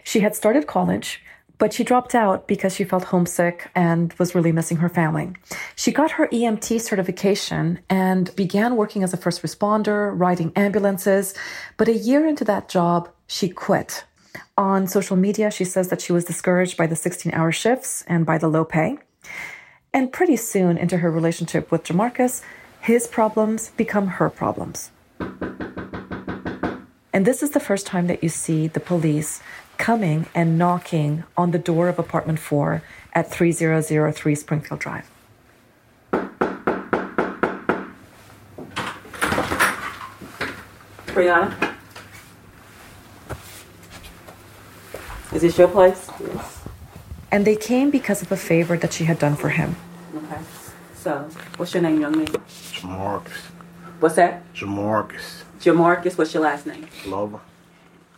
She 0.03 0.21
had 0.21 0.35
started 0.35 0.65
college, 0.65 1.21
but 1.57 1.73
she 1.73 1.83
dropped 1.83 2.15
out 2.15 2.47
because 2.47 2.75
she 2.75 2.83
felt 2.83 3.05
homesick 3.05 3.69
and 3.75 4.13
was 4.13 4.33
really 4.33 4.51
missing 4.51 4.77
her 4.77 4.89
family. 4.89 5.33
She 5.75 5.91
got 5.91 6.11
her 6.11 6.27
EMT 6.27 6.81
certification 6.81 7.79
and 7.89 8.35
began 8.35 8.75
working 8.75 9.03
as 9.03 9.13
a 9.13 9.17
first 9.17 9.41
responder, 9.41 10.11
riding 10.13 10.51
ambulances. 10.55 11.33
But 11.77 11.87
a 11.87 11.93
year 11.93 12.25
into 12.25 12.43
that 12.45 12.69
job, 12.69 13.09
she 13.27 13.49
quit. 13.49 14.03
On 14.57 14.85
social 14.85 15.17
media, 15.17 15.49
she 15.49 15.65
says 15.65 15.87
that 15.87 15.99
she 15.99 16.13
was 16.13 16.25
discouraged 16.25 16.77
by 16.77 16.85
the 16.85 16.95
16 16.95 17.33
hour 17.33 17.51
shifts 17.51 18.03
and 18.07 18.23
by 18.23 18.37
the 18.37 18.47
low 18.47 18.63
pay. 18.63 18.99
And 19.91 20.13
pretty 20.13 20.35
soon 20.35 20.77
into 20.77 20.97
her 20.97 21.09
relationship 21.09 21.71
with 21.71 21.83
Jamarcus, 21.83 22.43
his 22.79 23.07
problems 23.07 23.71
become 23.71 24.07
her 24.07 24.29
problems. 24.29 24.91
And 27.11 27.25
this 27.25 27.41
is 27.41 27.51
the 27.51 27.59
first 27.59 27.87
time 27.87 28.05
that 28.05 28.21
you 28.21 28.29
see 28.29 28.67
the 28.67 28.79
police 28.79 29.41
coming 29.79 30.27
and 30.35 30.55
knocking 30.55 31.23
on 31.35 31.49
the 31.49 31.57
door 31.57 31.87
of 31.89 31.97
apartment 31.97 32.37
4 32.37 32.83
at 33.13 33.31
3003 33.31 34.35
Springfield 34.35 34.79
Drive. 34.79 35.09
Breonna? 41.07 41.72
This 45.43 45.57
your 45.57 45.67
place? 45.67 46.09
Yes. 46.19 46.61
And 47.31 47.45
they 47.45 47.55
came 47.55 47.91
because 47.91 48.21
of 48.21 48.31
a 48.31 48.37
favor 48.37 48.77
that 48.77 48.93
she 48.93 49.03
had 49.03 49.19
done 49.19 49.35
for 49.35 49.49
him. 49.49 49.75
Okay. 50.15 50.41
So, 50.95 51.29
what's 51.57 51.73
your 51.73 51.83
name, 51.83 51.99
young 51.99 52.17
man? 52.17 52.27
Jamarcus. 52.27 53.41
What's 53.99 54.15
that? 54.15 54.41
Jamarcus. 54.53 55.43
Jamarcus, 55.59 56.17
what's 56.17 56.33
your 56.33 56.43
last 56.43 56.65
name? 56.65 56.87
Glover. 57.03 57.39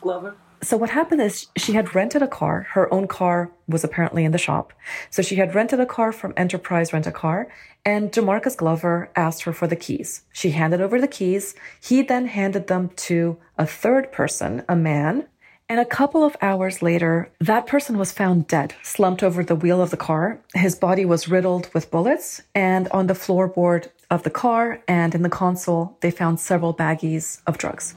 Glover? 0.01 0.36
So 0.62 0.77
what 0.77 0.89
happened 0.89 1.22
is 1.22 1.48
she 1.58 1.74
had 1.74 1.94
rented 1.94 2.22
a 2.22 2.27
car. 2.27 2.67
Her 2.72 2.91
own 2.91 3.08
car 3.08 3.51
was 3.67 3.84
apparently 3.84 4.25
in 4.25 4.32
the 4.32 4.39
shop. 4.39 4.74
So 5.12 5.22
she 5.22 5.36
had 5.36 5.53
rented 5.53 5.79
a 5.79 5.86
car 5.86 6.12
from 6.12 6.34
Enterprise 6.38 6.91
Rent 6.91 7.05
a 7.05 7.12
Car 7.12 7.50
and 7.86 8.12
Jamarcus 8.12 8.58
Glover 8.58 9.12
asked 9.15 9.44
her 9.44 9.53
for 9.53 9.67
the 9.67 9.75
keys. 9.75 10.24
She 10.34 10.51
handed 10.51 10.82
over 10.82 11.00
the 11.00 11.08
keys. 11.08 11.53
He 11.79 12.01
then 12.01 12.25
handed 12.25 12.65
them 12.65 12.89
to 13.08 13.38
a 13.60 13.67
third 13.67 14.12
person, 14.12 14.63
a 14.67 14.75
man. 14.75 15.27
And 15.67 15.79
a 15.79 15.86
couple 15.86 16.24
of 16.24 16.38
hours 16.43 16.84
later, 16.84 17.31
that 17.39 17.65
person 17.65 17.98
was 17.98 18.12
found 18.12 18.48
dead, 18.48 18.75
slumped 18.84 19.24
over 19.24 19.43
the 19.43 19.55
wheel 19.55 19.81
of 19.81 19.89
the 19.89 19.98
car. 19.98 20.39
His 20.53 20.75
body 20.75 21.05
was 21.05 21.27
riddled 21.27 21.74
with 21.74 21.89
bullets 21.89 22.43
and 22.53 22.88
on 22.89 23.07
the 23.07 23.15
floorboard 23.15 23.89
of 24.12 24.22
the 24.22 24.29
car 24.29 24.81
and 24.88 25.15
in 25.15 25.24
the 25.24 25.29
console, 25.29 25.98
they 26.01 26.12
found 26.12 26.39
several 26.39 26.72
baggies 26.72 27.41
of 27.48 27.57
drugs. 27.57 27.95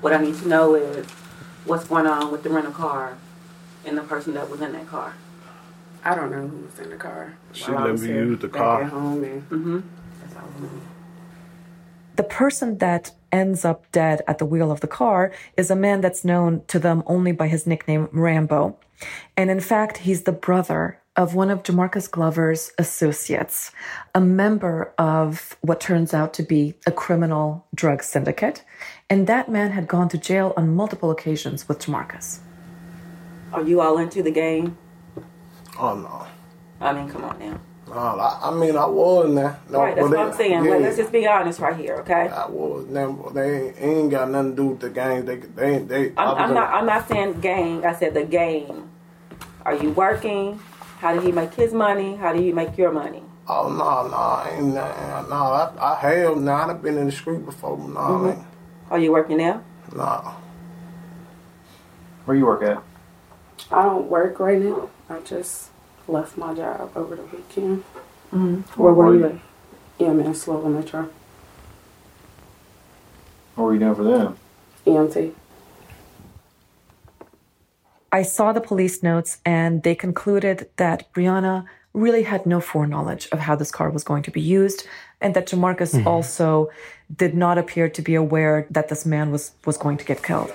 What 0.00 0.12
I 0.12 0.20
need 0.20 0.34
to 0.38 0.48
know 0.48 0.74
is 0.74 1.06
what's 1.66 1.84
going 1.84 2.08
on 2.08 2.32
with 2.32 2.42
the 2.42 2.50
rental 2.50 2.72
car 2.72 3.16
and 3.84 3.96
the 3.96 4.02
person 4.02 4.34
that 4.34 4.50
was 4.50 4.60
in 4.60 4.72
that 4.72 4.88
car. 4.88 5.14
I 6.04 6.16
don't 6.16 6.32
know 6.32 6.48
who 6.48 6.64
was 6.64 6.80
in 6.80 6.90
the 6.90 6.96
car. 6.96 7.36
She 7.52 7.70
While 7.70 7.78
I 7.78 7.90
let 7.92 8.00
me 8.00 8.08
use 8.08 8.40
the 8.40 8.48
car. 8.48 8.82
At 8.82 8.90
home 8.90 9.22
and 9.22 9.48
Mm-hmm. 9.50 9.80
that's 10.20 10.34
all 10.34 10.42
I 10.56 10.60
know. 10.62 10.68
The 12.16 12.24
person 12.24 12.78
that 12.78 13.12
ends 13.32 13.64
up 13.64 13.90
dead 13.90 14.22
at 14.28 14.38
the 14.38 14.44
wheel 14.44 14.70
of 14.70 14.80
the 14.80 14.86
car 14.86 15.32
is 15.56 15.70
a 15.70 15.76
man 15.76 16.00
that's 16.00 16.24
known 16.24 16.62
to 16.66 16.78
them 16.78 17.02
only 17.06 17.32
by 17.32 17.48
his 17.48 17.66
nickname 17.66 18.08
Rambo. 18.12 18.78
And 19.36 19.50
in 19.50 19.60
fact, 19.60 19.98
he's 19.98 20.22
the 20.22 20.32
brother 20.32 20.98
of 21.16 21.34
one 21.34 21.50
of 21.50 21.62
Jamarcus 21.62 22.10
Glover's 22.10 22.72
associates, 22.78 23.70
a 24.14 24.20
member 24.20 24.94
of 24.96 25.56
what 25.60 25.80
turns 25.80 26.14
out 26.14 26.32
to 26.34 26.42
be 26.42 26.74
a 26.86 26.92
criminal 26.92 27.66
drug 27.74 28.02
syndicate. 28.02 28.64
And 29.10 29.26
that 29.26 29.50
man 29.50 29.72
had 29.72 29.88
gone 29.88 30.08
to 30.10 30.18
jail 30.18 30.54
on 30.56 30.74
multiple 30.74 31.10
occasions 31.10 31.68
with 31.68 31.80
Jamarcus. 31.80 32.38
Are 33.52 33.62
you 33.62 33.80
all 33.82 33.98
into 33.98 34.22
the 34.22 34.30
game? 34.30 34.78
Oh 35.78 35.94
no. 35.94 36.26
I 36.80 36.92
mean, 36.92 37.10
come 37.10 37.24
on 37.24 37.38
now. 37.38 37.60
No, 37.92 37.98
I, 37.98 38.38
I 38.44 38.50
mean 38.54 38.74
I 38.76 38.86
was 38.86 39.28
now. 39.30 39.56
No, 39.68 39.80
right, 39.80 39.94
that's 39.94 40.08
what 40.08 40.16
they- 40.16 40.22
I'm 40.22 40.32
saying. 40.32 40.64
Yeah, 40.64 40.70
Like, 40.72 40.80
let's 40.80 40.96
just 40.96 41.12
be 41.12 41.26
honest 41.26 41.60
right 41.60 41.76
here, 41.76 41.96
okay? 41.98 42.28
I 42.28 42.46
was. 42.48 42.86
Now, 42.88 43.12
they 43.34 43.66
ain't, 43.68 43.76
ain't 43.80 44.10
got 44.10 44.30
nothing 44.30 44.50
to 44.52 44.56
do 44.56 44.66
with 44.68 44.80
the 44.80 44.90
game. 44.90 45.26
They, 45.26 45.36
they, 45.36 45.74
ain't- 45.76 45.88
they. 45.88 46.12
I 46.16 46.24
I'm, 46.24 46.36
I'm 46.38 46.48
in- 46.50 46.54
not. 46.54 46.72
I'm 46.74 46.86
not 46.86 47.08
saying 47.08 47.40
gang. 47.40 47.84
I 47.84 47.94
said 47.94 48.14
the 48.14 48.24
game. 48.24 48.88
Are 49.66 49.74
you 49.74 49.90
working? 49.90 50.58
How 51.00 51.12
did 51.14 51.22
he 51.22 51.32
make 51.32 51.52
his 51.54 51.72
money? 51.74 52.16
How 52.16 52.32
do 52.32 52.40
you 52.42 52.54
make 52.54 52.78
your 52.78 52.92
money? 52.92 53.22
Oh 53.48 53.68
no, 53.68 54.08
no, 54.08 54.16
I 54.16 54.54
ain't 54.56 54.72
nah, 54.72 55.22
no. 55.28 55.34
I, 55.34 55.72
I 55.78 55.94
have 55.96 56.38
now. 56.38 56.70
I've 56.70 56.80
been 56.80 56.96
in 56.96 57.06
the 57.06 57.12
street 57.12 57.44
before. 57.44 57.76
No, 57.76 57.84
Mhm. 58.00 58.26
I 58.26 58.30
ain't. 58.36 58.46
Are 58.90 58.98
you 58.98 59.12
working 59.12 59.36
now? 59.38 59.62
No. 59.94 60.32
Where 62.24 62.36
you 62.36 62.46
work 62.46 62.62
at? 62.62 62.82
I 63.70 63.82
don't 63.82 64.08
work 64.08 64.38
right 64.38 64.60
now. 64.62 64.88
I 65.10 65.18
just 65.20 65.70
left 66.08 66.36
my 66.36 66.54
job 66.54 66.90
over 66.96 67.16
the 67.16 67.22
weekend. 67.24 67.84
Mm-hmm. 68.32 68.82
Where 68.82 68.92
were 68.92 69.14
you 69.14 69.24
at? 69.26 69.34
Yeah, 69.98 70.12
man, 70.12 70.34
Slow 70.34 70.66
Metro. 70.68 71.08
What 73.54 73.64
were 73.64 73.74
you 73.74 73.80
doing 73.80 73.94
for 73.94 74.04
them? 74.04 74.36
EMT. 74.86 75.34
I 78.10 78.22
saw 78.22 78.52
the 78.52 78.60
police 78.60 79.02
notes 79.02 79.38
and 79.44 79.82
they 79.82 79.94
concluded 79.94 80.68
that 80.76 81.12
Breonna 81.14 81.64
really 81.94 82.22
had 82.24 82.46
no 82.46 82.60
foreknowledge 82.60 83.28
of 83.32 83.40
how 83.40 83.54
this 83.54 83.70
car 83.70 83.90
was 83.90 84.04
going 84.04 84.22
to 84.24 84.30
be 84.30 84.40
used 84.40 84.86
and 85.20 85.34
that 85.34 85.46
Jamarcus 85.46 85.94
Mhm. 85.94 86.06
also 86.06 86.70
did 87.14 87.34
not 87.34 87.58
appear 87.58 87.88
to 87.88 88.02
be 88.02 88.14
aware 88.14 88.66
that 88.70 88.88
this 88.88 89.04
man 89.06 89.30
was, 89.30 89.52
was 89.66 89.76
going 89.76 89.98
to 89.98 90.04
get 90.04 90.22
killed. 90.22 90.50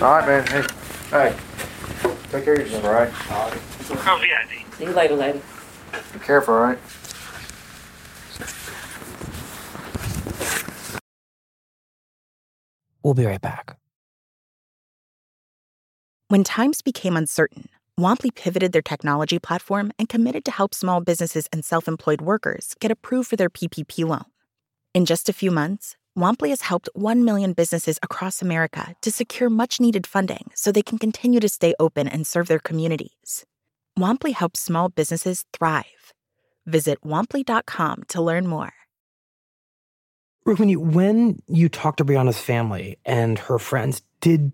All 0.00 0.16
right, 0.18 0.26
man. 0.26 0.46
Hey, 0.46 0.62
hey. 1.10 1.34
Take 2.34 2.46
care 2.46 2.54
of 2.54 2.60
yourself, 2.62 2.84
all 2.84 2.92
right? 2.92 3.10
Oh, 3.30 4.58
See 4.76 4.84
you 4.84 4.90
later, 4.90 5.14
lady. 5.14 5.40
Be 6.12 6.18
careful, 6.18 6.54
all 6.54 6.62
right? 6.62 6.78
We'll 13.04 13.14
be 13.14 13.24
right 13.24 13.40
back. 13.40 13.76
When 16.26 16.42
times 16.42 16.82
became 16.82 17.16
uncertain, 17.16 17.68
Womply 18.00 18.34
pivoted 18.34 18.72
their 18.72 18.82
technology 18.82 19.38
platform 19.38 19.92
and 19.96 20.08
committed 20.08 20.44
to 20.46 20.50
help 20.50 20.74
small 20.74 21.00
businesses 21.00 21.46
and 21.52 21.64
self 21.64 21.86
employed 21.86 22.20
workers 22.20 22.74
get 22.80 22.90
approved 22.90 23.28
for 23.30 23.36
their 23.36 23.48
PPP 23.48 24.04
loan. 24.04 24.24
In 24.92 25.04
just 25.04 25.28
a 25.28 25.32
few 25.32 25.52
months, 25.52 25.94
Womply 26.16 26.50
has 26.50 26.62
helped 26.62 26.88
1 26.94 27.24
million 27.24 27.54
businesses 27.54 27.98
across 28.00 28.40
America 28.40 28.94
to 29.02 29.10
secure 29.10 29.50
much 29.50 29.80
needed 29.80 30.06
funding 30.06 30.50
so 30.54 30.70
they 30.70 30.82
can 30.82 30.96
continue 30.98 31.40
to 31.40 31.48
stay 31.48 31.74
open 31.80 32.06
and 32.06 32.24
serve 32.24 32.46
their 32.46 32.60
communities. 32.60 33.44
Womply 33.98 34.32
helps 34.32 34.60
small 34.60 34.88
businesses 34.88 35.44
thrive. 35.52 36.12
Visit 36.66 37.00
womply.com 37.02 38.04
to 38.08 38.22
learn 38.22 38.46
more. 38.46 38.72
Rukmini, 40.46 40.76
when 40.76 41.42
you 41.48 41.68
talked 41.68 41.98
to 41.98 42.04
Breonna's 42.04 42.38
family 42.38 42.98
and 43.04 43.38
her 43.38 43.58
friends, 43.58 44.02
did 44.20 44.52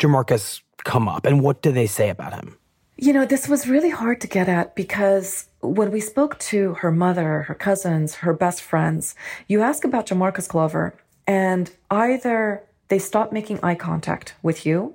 Jamarcus 0.00 0.62
come 0.84 1.08
up 1.08 1.26
and 1.26 1.42
what 1.42 1.60
did 1.60 1.74
they 1.74 1.86
say 1.86 2.08
about 2.08 2.32
him? 2.32 2.56
You 2.96 3.12
know, 3.12 3.24
this 3.24 3.48
was 3.48 3.66
really 3.66 3.90
hard 3.90 4.20
to 4.20 4.28
get 4.28 4.48
at 4.48 4.74
because 4.74 5.48
when 5.60 5.90
we 5.90 6.00
spoke 6.00 6.38
to 6.38 6.74
her 6.74 6.92
mother, 6.92 7.42
her 7.42 7.54
cousins, 7.54 8.16
her 8.16 8.32
best 8.32 8.62
friends, 8.62 9.14
you 9.48 9.62
ask 9.62 9.84
about 9.84 10.06
Jamarcus 10.06 10.48
Glover, 10.48 10.94
and 11.26 11.70
either 11.90 12.62
they 12.88 12.98
stop 12.98 13.32
making 13.32 13.58
eye 13.62 13.74
contact 13.74 14.34
with 14.42 14.64
you, 14.64 14.94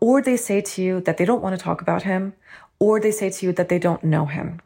or 0.00 0.20
they 0.20 0.36
say 0.36 0.60
to 0.60 0.82
you 0.82 1.00
that 1.02 1.18
they 1.18 1.24
don't 1.24 1.42
want 1.42 1.56
to 1.56 1.62
talk 1.62 1.80
about 1.82 2.02
him, 2.02 2.32
or 2.80 2.98
they 2.98 3.12
say 3.12 3.30
to 3.30 3.46
you 3.46 3.52
that 3.52 3.68
they 3.68 3.78
don't 3.78 4.02
know 4.02 4.26
him. 4.26 4.60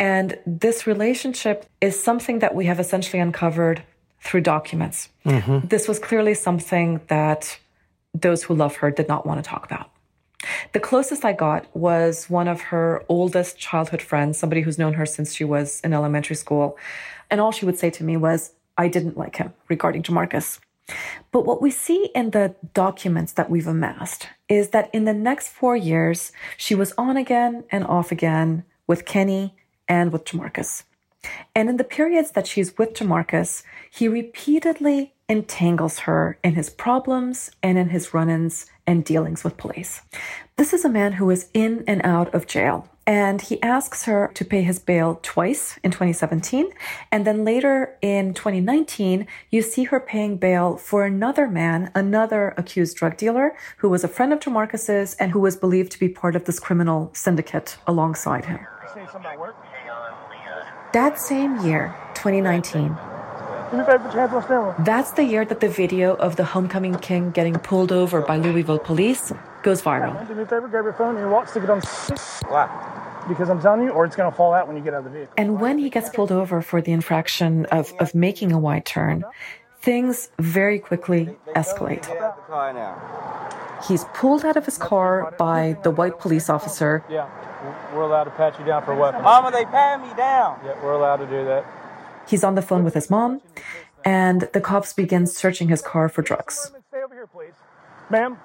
And 0.00 0.38
this 0.44 0.86
relationship 0.86 1.66
is 1.80 2.02
something 2.02 2.40
that 2.40 2.54
we 2.54 2.66
have 2.66 2.80
essentially 2.80 3.20
uncovered 3.20 3.84
through 4.20 4.40
documents. 4.40 5.08
Mm-hmm. 5.24 5.68
This 5.68 5.86
was 5.86 5.98
clearly 5.98 6.34
something 6.34 7.00
that 7.08 7.58
those 8.14 8.42
who 8.42 8.54
love 8.54 8.76
her 8.76 8.90
did 8.90 9.06
not 9.06 9.26
want 9.26 9.42
to 9.42 9.48
talk 9.48 9.64
about. 9.64 9.91
The 10.72 10.80
closest 10.80 11.24
I 11.24 11.32
got 11.32 11.66
was 11.76 12.28
one 12.28 12.48
of 12.48 12.60
her 12.62 13.04
oldest 13.08 13.58
childhood 13.58 14.02
friends, 14.02 14.38
somebody 14.38 14.62
who's 14.62 14.78
known 14.78 14.94
her 14.94 15.06
since 15.06 15.34
she 15.34 15.44
was 15.44 15.80
in 15.80 15.92
elementary 15.92 16.36
school. 16.36 16.76
And 17.30 17.40
all 17.40 17.52
she 17.52 17.64
would 17.64 17.78
say 17.78 17.90
to 17.90 18.04
me 18.04 18.16
was, 18.16 18.52
I 18.76 18.88
didn't 18.88 19.16
like 19.16 19.36
him 19.36 19.52
regarding 19.68 20.02
Jamarcus. 20.02 20.58
But 21.30 21.46
what 21.46 21.62
we 21.62 21.70
see 21.70 22.10
in 22.14 22.30
the 22.30 22.54
documents 22.74 23.32
that 23.34 23.50
we've 23.50 23.66
amassed 23.66 24.28
is 24.48 24.70
that 24.70 24.90
in 24.92 25.04
the 25.04 25.14
next 25.14 25.48
four 25.48 25.76
years, 25.76 26.32
she 26.56 26.74
was 26.74 26.92
on 26.98 27.16
again 27.16 27.64
and 27.70 27.84
off 27.84 28.10
again 28.12 28.64
with 28.86 29.04
Kenny 29.04 29.54
and 29.88 30.12
with 30.12 30.24
Jamarcus. 30.24 30.84
And 31.54 31.68
in 31.68 31.76
the 31.76 31.84
periods 31.84 32.32
that 32.32 32.46
she's 32.46 32.76
with 32.76 32.94
Jamarcus, 32.94 33.62
he 33.90 34.08
repeatedly 34.08 35.12
entangles 35.28 36.00
her 36.00 36.38
in 36.42 36.54
his 36.54 36.68
problems 36.68 37.50
and 37.62 37.78
in 37.78 37.90
his 37.90 38.12
run 38.12 38.28
ins 38.28 38.66
and 38.86 39.04
dealings 39.04 39.44
with 39.44 39.56
police. 39.56 40.02
This 40.56 40.72
is 40.72 40.84
a 40.84 40.88
man 40.88 41.14
who 41.14 41.30
is 41.30 41.48
in 41.54 41.84
and 41.86 42.00
out 42.04 42.34
of 42.34 42.46
jail. 42.46 42.88
And 43.04 43.42
he 43.42 43.60
asks 43.62 44.04
her 44.04 44.30
to 44.34 44.44
pay 44.44 44.62
his 44.62 44.78
bail 44.78 45.18
twice 45.22 45.76
in 45.82 45.90
2017. 45.90 46.70
And 47.10 47.26
then 47.26 47.44
later 47.44 47.96
in 48.00 48.32
2019, 48.32 49.26
you 49.50 49.60
see 49.60 49.84
her 49.84 49.98
paying 49.98 50.36
bail 50.36 50.76
for 50.76 51.04
another 51.04 51.48
man, 51.48 51.90
another 51.96 52.54
accused 52.56 52.96
drug 52.96 53.16
dealer, 53.16 53.56
who 53.78 53.88
was 53.88 54.04
a 54.04 54.08
friend 54.08 54.32
of 54.32 54.38
Jamarcus's 54.38 55.14
and 55.14 55.32
who 55.32 55.40
was 55.40 55.56
believed 55.56 55.90
to 55.92 55.98
be 55.98 56.08
part 56.08 56.36
of 56.36 56.44
this 56.44 56.60
criminal 56.60 57.10
syndicate 57.12 57.76
alongside 57.88 58.44
him. 58.44 58.60
That 60.92 61.18
same 61.18 61.58
year, 61.66 61.96
2019, 62.14 62.96
that's 63.72 65.12
the 65.12 65.24
year 65.24 65.44
that 65.44 65.60
the 65.60 65.68
video 65.68 66.14
of 66.16 66.36
the 66.36 66.44
homecoming 66.44 66.98
king 66.98 67.30
getting 67.30 67.54
pulled 67.54 67.90
over 67.90 68.20
by 68.20 68.36
Louisville 68.36 68.78
police 68.78 69.32
goes 69.62 69.80
viral. 69.80 70.26
Do 70.28 70.34
me 70.34 70.42
a 70.42 70.46
favor, 70.46 70.68
grab 70.68 70.84
your 70.84 70.92
phone 70.92 71.10
and 71.10 71.18
your 71.18 71.30
watch, 71.30 71.48
stick 71.48 71.64
it 71.64 71.70
on. 71.70 71.80
Wow. 72.50 73.24
Because 73.28 73.48
I'm 73.48 73.60
telling 73.62 73.82
you, 73.82 73.90
or 73.90 74.04
it's 74.04 74.16
going 74.16 74.30
to 74.30 74.36
fall 74.36 74.52
out 74.52 74.66
when 74.66 74.76
you 74.76 74.82
get 74.82 74.94
out 74.94 74.98
of 74.98 75.04
the 75.04 75.10
vehicle. 75.10 75.34
And 75.38 75.60
when 75.60 75.78
he 75.78 75.88
gets 75.88 76.10
pulled 76.10 76.32
over 76.32 76.60
for 76.60 76.82
the 76.82 76.92
infraction 76.92 77.66
of, 77.66 77.92
of 77.98 78.14
making 78.14 78.52
a 78.52 78.58
wide 78.58 78.84
turn, 78.84 79.24
things 79.80 80.30
very 80.38 80.78
quickly 80.78 81.34
escalate. 81.54 82.06
He's 83.88 84.04
pulled 84.12 84.44
out 84.44 84.56
of 84.56 84.64
his 84.64 84.76
car 84.76 85.34
by 85.38 85.76
the 85.82 85.90
white 85.90 86.18
police 86.18 86.50
officer. 86.50 87.04
Yeah, 87.08 87.28
we're 87.94 88.02
allowed 88.02 88.24
to 88.24 88.30
pat 88.30 88.58
you 88.58 88.64
down 88.64 88.84
for 88.84 88.94
weapons. 88.94 89.22
Mama, 89.22 89.50
they 89.50 89.64
pat 89.64 90.00
me 90.00 90.14
down. 90.14 90.60
Yeah, 90.64 90.82
we're 90.82 90.92
allowed 90.92 91.16
to 91.16 91.26
do 91.26 91.44
that. 91.44 91.64
He's 92.32 92.44
on 92.44 92.54
the 92.54 92.62
phone 92.62 92.82
with 92.82 92.94
his 92.94 93.10
mom, 93.10 93.42
and 94.06 94.48
the 94.54 94.60
cops 94.62 94.94
begin 94.94 95.26
searching 95.26 95.68
his 95.68 95.82
car 95.82 96.08
for 96.08 96.22
drugs. 96.22 96.72
Stay 96.88 97.02
over 97.02 97.12
here, 97.12 97.26
please. 97.26 97.52
Ma'am, 98.08 98.38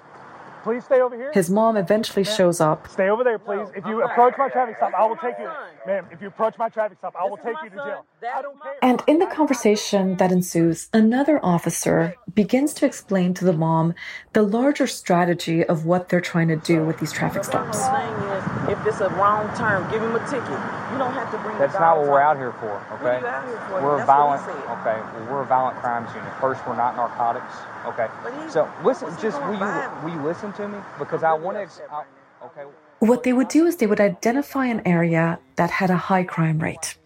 please 0.68 0.84
stay 0.84 1.00
over 1.00 1.16
here. 1.16 1.32
His 1.32 1.48
mom 1.48 1.78
eventually 1.78 2.24
shows 2.24 2.60
up. 2.60 2.86
Stay 2.88 3.08
over 3.08 3.24
there, 3.24 3.38
please. 3.38 3.68
If 3.74 3.86
you 3.86 4.02
approach 4.02 4.34
my 4.36 4.50
traffic 4.50 4.76
stop, 4.76 4.92
I 4.92 5.06
will 5.06 5.16
take 5.16 5.38
you. 5.38 5.50
Ma'am, 5.86 6.04
if 6.12 6.20
you 6.20 6.28
approach 6.28 6.58
my 6.58 6.68
traffic 6.68 6.98
stop, 6.98 7.14
I 7.18 7.24
will 7.24 7.38
take 7.38 7.56
you 7.64 7.70
to 7.70 7.76
jail. 7.76 8.04
I 8.22 8.42
don't 8.42 8.62
care. 8.62 8.74
And 8.82 9.02
in 9.06 9.18
the 9.18 9.26
conversation 9.26 10.18
that 10.18 10.30
ensues, 10.30 10.90
another 10.92 11.40
officer 11.42 12.14
begins 12.34 12.74
to 12.74 12.84
explain 12.84 13.32
to 13.34 13.46
the 13.46 13.54
mom 13.54 13.94
the 14.34 14.42
larger 14.42 14.86
strategy 14.86 15.64
of 15.64 15.86
what 15.86 16.10
they're 16.10 16.20
trying 16.20 16.48
to 16.48 16.56
do 16.56 16.84
with 16.84 16.98
these 16.98 17.12
traffic 17.12 17.44
stops. 17.44 17.78
Is, 17.78 18.68
If 18.68 18.86
it's 18.86 19.00
a 19.00 19.08
wrong 19.10 19.48
turn, 19.56 19.90
give 19.90 20.02
him 20.02 20.14
a 20.14 20.20
ticket. 20.28 20.60
You 20.92 20.98
don't 20.98 21.14
have 21.14 21.30
to 21.30 21.38
bring. 21.38 21.56
That's 21.58 21.74
not 21.74 21.96
what 21.98 22.08
we're 22.08 22.20
out. 22.20 22.36
out 22.36 22.38
here 22.38 22.52
for, 22.52 22.76
okay? 22.96 23.16
What 23.20 23.24
are 23.24 23.26
out 23.28 23.44
here 23.48 23.60
for? 23.68 23.82
We're 23.82 23.94
a 23.94 23.96
That's 23.98 24.06
violent, 24.06 24.42
what 24.46 24.56
he 24.56 24.62
said. 24.62 24.78
okay? 24.80 25.00
Well, 25.00 25.32
we're 25.32 25.42
a 25.42 25.46
violent 25.46 25.78
crimes 25.78 26.08
unit. 26.14 26.32
First, 26.40 26.66
we're 26.66 26.76
not 26.76 26.96
narcotics, 26.96 27.54
okay? 27.86 28.08
He- 28.44 28.50
So 28.50 28.68
listen, 28.84 29.08
just 29.20 29.38
going 29.38 29.46
will 29.46 29.52
you 29.54 29.58
violent? 29.60 30.04
will 30.04 30.10
you 30.12 30.22
listen 30.22 30.52
to 30.58 30.68
me 30.68 30.78
because 30.98 31.22
I 31.22 31.32
want 31.32 31.56
to, 31.56 32.04
okay? 32.46 32.64
What 32.98 33.22
they 33.22 33.32
would 33.32 33.48
do 33.48 33.66
is 33.66 33.76
they 33.76 33.86
would 33.86 34.00
identify 34.00 34.66
an 34.66 34.82
area 34.84 35.38
that 35.56 35.70
had 35.70 35.90
a 35.90 35.96
high 35.96 36.24
crime 36.24 36.58
rate. 36.58 36.96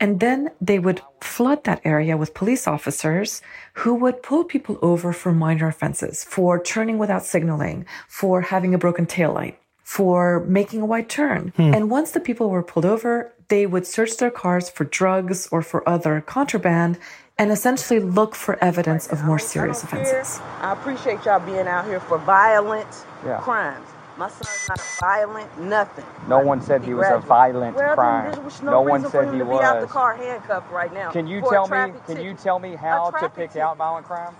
And 0.00 0.18
then 0.20 0.50
they 0.60 0.78
would 0.78 1.00
flood 1.20 1.64
that 1.64 1.80
area 1.84 2.16
with 2.16 2.34
police 2.34 2.66
officers 2.66 3.40
who 3.74 3.94
would 3.94 4.22
pull 4.22 4.44
people 4.44 4.78
over 4.82 5.12
for 5.12 5.32
minor 5.32 5.68
offenses, 5.68 6.24
for 6.24 6.60
turning 6.60 6.98
without 6.98 7.24
signaling, 7.24 7.86
for 8.08 8.40
having 8.40 8.74
a 8.74 8.78
broken 8.78 9.06
taillight, 9.06 9.54
for 9.84 10.44
making 10.46 10.80
a 10.80 10.86
wide 10.86 11.08
turn. 11.08 11.52
Hmm. 11.56 11.74
And 11.74 11.90
once 11.90 12.10
the 12.10 12.20
people 12.20 12.50
were 12.50 12.64
pulled 12.64 12.84
over, 12.84 13.32
they 13.48 13.66
would 13.66 13.86
search 13.86 14.16
their 14.16 14.30
cars 14.30 14.70
for 14.70 14.84
drugs 14.84 15.48
or 15.52 15.62
for 15.62 15.88
other 15.88 16.20
contraband 16.20 16.98
and 17.40 17.50
essentially 17.50 18.00
look 18.00 18.34
for 18.34 18.62
evidence 18.62 19.06
of 19.08 19.24
more 19.24 19.38
serious 19.38 19.82
offenses. 19.82 20.40
I 20.60 20.72
appreciate 20.74 21.24
y'all 21.24 21.40
being 21.40 21.66
out 21.66 21.86
here 21.86 21.98
for 22.00 22.18
violent 22.18 22.86
Yeah. 23.26 23.38
crimes. 23.40 23.86
My 24.18 24.28
son's 24.28 24.68
not 24.68 24.80
violent, 25.00 25.58
nothing. 25.58 26.04
No 26.28 26.40
one 26.40 26.60
said 26.60 26.84
he 26.84 26.92
was 26.92 27.06
a 27.08 27.18
violent 27.18 27.74
well, 27.74 27.94
crime. 27.94 28.30
Then 28.32 28.42
no, 28.62 28.70
No 28.72 28.80
one 28.82 29.00
reason 29.00 29.10
said 29.10 29.24
for 29.24 29.24
him 29.24 29.32
he 29.32 29.38
to 29.38 29.44
be 29.46 29.52
out 29.52 29.76
the 29.76 29.86
was. 29.86 29.90
car 29.92 30.14
handcuffed 30.14 30.70
right 30.70 30.92
now. 30.92 31.10
Can 31.10 31.26
you 31.26 31.40
for 31.40 31.50
tell 31.50 31.64
me? 31.64 31.68
traffic 31.70 32.06
Can 32.06 32.22
you 32.22 32.34
tell 32.34 32.58
me 32.58 32.74
how 32.74 33.10
to 33.10 33.28
pick 33.30 33.48
ticket. 33.48 33.62
out 33.62 33.78
violent 33.78 34.04
crime? 34.06 34.34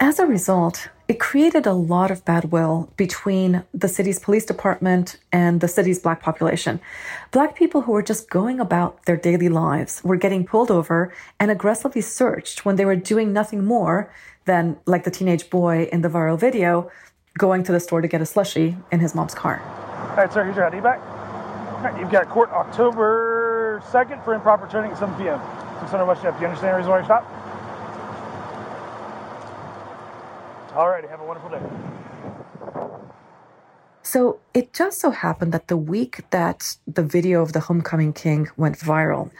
As 0.00 0.18
a 0.18 0.26
result, 0.26 0.88
it 1.08 1.20
created 1.20 1.66
a 1.66 1.72
lot 1.72 2.10
of 2.10 2.24
bad 2.24 2.52
will 2.52 2.92
between 2.96 3.64
the 3.74 3.88
city's 3.88 4.18
police 4.18 4.44
department 4.44 5.16
and 5.32 5.60
the 5.60 5.68
city's 5.68 5.98
black 5.98 6.22
population. 6.22 6.80
Black 7.30 7.54
people 7.54 7.82
who 7.82 7.92
were 7.92 8.02
just 8.02 8.30
going 8.30 8.60
about 8.60 9.04
their 9.04 9.16
daily 9.16 9.48
lives 9.48 10.02
were 10.04 10.16
getting 10.16 10.46
pulled 10.46 10.70
over 10.70 11.12
and 11.38 11.50
aggressively 11.50 12.00
searched 12.00 12.64
when 12.64 12.76
they 12.76 12.84
were 12.84 12.96
doing 12.96 13.32
nothing 13.32 13.64
more 13.64 14.12
than, 14.44 14.76
like 14.86 15.04
the 15.04 15.10
teenage 15.10 15.50
boy 15.50 15.88
in 15.92 16.02
the 16.02 16.08
viral 16.08 16.38
video, 16.38 16.90
going 17.36 17.62
to 17.62 17.72
the 17.72 17.80
store 17.80 18.00
to 18.00 18.08
get 18.08 18.20
a 18.20 18.24
slushie 18.24 18.76
in 18.90 19.00
his 19.00 19.14
mom's 19.14 19.34
car. 19.34 19.60
All 20.10 20.16
right, 20.16 20.32
sir, 20.32 20.44
here's 20.44 20.56
your 20.56 20.66
ID 20.66 20.80
back. 20.80 21.00
All 21.00 21.84
right, 21.84 22.00
you've 22.00 22.10
got 22.10 22.28
court 22.28 22.50
October 22.50 23.82
2nd 23.90 24.24
for 24.24 24.34
improper 24.34 24.66
turning 24.68 24.90
at 24.92 24.98
7 24.98 25.14
p.m. 25.16 25.40
600 25.80 26.06
West 26.06 26.22
Jeff. 26.22 26.34
Do 26.34 26.40
you 26.40 26.46
understand 26.46 26.72
the 26.72 26.78
reason 26.78 26.90
why 26.90 26.98
you 26.98 27.04
stopped? 27.04 27.37
All 30.78 30.88
righty, 30.88 31.08
have 31.08 31.20
a 31.20 31.24
wonderful 31.24 31.50
day. 31.50 31.60
So 34.02 34.38
it 34.54 34.72
just 34.72 35.00
so 35.00 35.10
happened 35.10 35.50
that 35.50 35.66
the 35.66 35.76
week 35.76 36.30
that 36.30 36.76
the 36.86 37.02
video 37.02 37.42
of 37.42 37.52
the 37.52 37.58
homecoming 37.58 38.12
king 38.12 38.46
went 38.56 38.78
viral, 38.78 39.32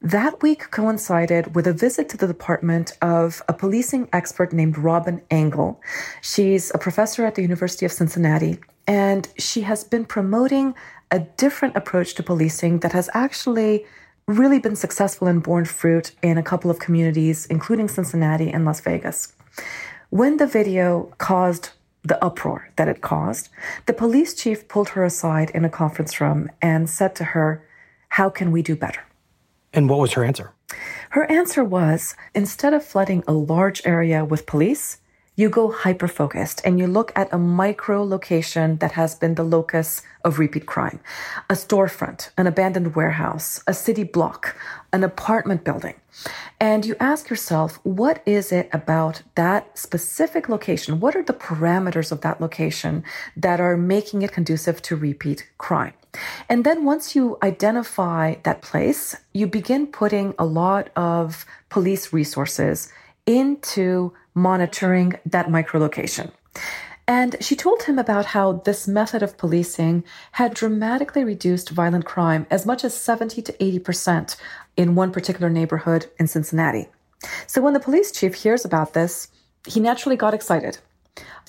that 0.00 0.40
week 0.40 0.70
coincided 0.70 1.56
with 1.56 1.66
a 1.66 1.72
visit 1.72 2.08
to 2.10 2.16
the 2.16 2.28
department 2.28 2.92
of 3.02 3.42
a 3.48 3.54
policing 3.54 4.08
expert 4.12 4.52
named 4.52 4.78
Robin 4.78 5.20
Engel. 5.32 5.80
She's 6.22 6.70
a 6.72 6.78
professor 6.78 7.26
at 7.26 7.34
the 7.34 7.42
University 7.42 7.84
of 7.84 7.90
Cincinnati, 7.90 8.60
and 8.86 9.26
she 9.36 9.62
has 9.62 9.82
been 9.82 10.04
promoting 10.04 10.76
a 11.10 11.18
different 11.18 11.76
approach 11.76 12.14
to 12.14 12.22
policing 12.22 12.78
that 12.80 12.92
has 12.92 13.10
actually 13.14 13.84
really 14.28 14.60
been 14.60 14.76
successful 14.76 15.26
and 15.26 15.42
borne 15.42 15.64
fruit 15.64 16.12
in 16.22 16.38
a 16.38 16.42
couple 16.44 16.70
of 16.70 16.78
communities, 16.78 17.46
including 17.46 17.88
Cincinnati 17.88 18.48
and 18.48 18.64
Las 18.64 18.78
Vegas. 18.78 19.32
When 20.10 20.38
the 20.38 20.46
video 20.46 21.12
caused 21.18 21.70
the 22.02 22.22
uproar 22.24 22.70
that 22.76 22.88
it 22.88 23.02
caused, 23.02 23.50
the 23.84 23.92
police 23.92 24.34
chief 24.34 24.66
pulled 24.66 24.90
her 24.90 25.04
aside 25.04 25.50
in 25.50 25.66
a 25.66 25.68
conference 25.68 26.18
room 26.18 26.50
and 26.62 26.88
said 26.88 27.14
to 27.16 27.24
her, 27.24 27.62
How 28.08 28.30
can 28.30 28.50
we 28.50 28.62
do 28.62 28.74
better? 28.74 29.02
And 29.74 29.86
what 29.86 29.98
was 29.98 30.14
her 30.14 30.24
answer? 30.24 30.52
Her 31.10 31.30
answer 31.30 31.62
was 31.62 32.16
instead 32.34 32.72
of 32.72 32.82
flooding 32.82 33.22
a 33.28 33.34
large 33.34 33.82
area 33.84 34.24
with 34.24 34.46
police, 34.46 34.98
you 35.38 35.48
go 35.48 35.70
hyper 35.70 36.08
focused 36.08 36.60
and 36.64 36.80
you 36.80 36.86
look 36.88 37.12
at 37.14 37.32
a 37.32 37.38
micro 37.38 38.02
location 38.02 38.76
that 38.78 38.92
has 38.92 39.14
been 39.14 39.36
the 39.36 39.44
locus 39.44 40.02
of 40.24 40.40
repeat 40.40 40.66
crime 40.66 40.98
a 41.48 41.54
storefront, 41.54 42.30
an 42.36 42.48
abandoned 42.48 42.96
warehouse, 42.96 43.62
a 43.68 43.72
city 43.72 44.02
block, 44.02 44.56
an 44.92 45.04
apartment 45.04 45.62
building. 45.62 45.94
And 46.58 46.84
you 46.84 46.96
ask 46.98 47.30
yourself, 47.30 47.78
what 47.84 48.20
is 48.26 48.50
it 48.50 48.68
about 48.72 49.22
that 49.36 49.78
specific 49.78 50.48
location? 50.48 50.98
What 50.98 51.14
are 51.14 51.22
the 51.22 51.32
parameters 51.32 52.10
of 52.10 52.22
that 52.22 52.40
location 52.40 53.04
that 53.36 53.60
are 53.60 53.76
making 53.76 54.22
it 54.22 54.32
conducive 54.32 54.82
to 54.82 54.96
repeat 54.96 55.48
crime? 55.56 55.94
And 56.48 56.64
then 56.64 56.84
once 56.84 57.14
you 57.14 57.38
identify 57.44 58.34
that 58.42 58.60
place, 58.60 59.14
you 59.32 59.46
begin 59.46 59.86
putting 59.86 60.34
a 60.36 60.44
lot 60.44 60.90
of 60.96 61.46
police 61.68 62.12
resources 62.12 62.92
into 63.24 64.12
monitoring 64.38 65.14
that 65.26 65.48
microlocation. 65.48 66.30
And 67.06 67.36
she 67.40 67.56
told 67.56 67.84
him 67.84 67.98
about 67.98 68.26
how 68.26 68.52
this 68.52 68.86
method 68.86 69.22
of 69.22 69.38
policing 69.38 70.04
had 70.32 70.52
dramatically 70.52 71.24
reduced 71.24 71.70
violent 71.70 72.04
crime 72.04 72.46
as 72.50 72.66
much 72.66 72.84
as 72.84 72.94
70 72.94 73.40
to 73.42 73.52
80% 73.54 74.36
in 74.76 74.94
one 74.94 75.10
particular 75.10 75.48
neighborhood 75.48 76.10
in 76.18 76.26
Cincinnati. 76.26 76.88
So 77.46 77.62
when 77.62 77.72
the 77.72 77.80
police 77.80 78.12
chief 78.12 78.34
hears 78.34 78.64
about 78.64 78.92
this, 78.92 79.28
he 79.66 79.80
naturally 79.80 80.16
got 80.16 80.34
excited. 80.34 80.78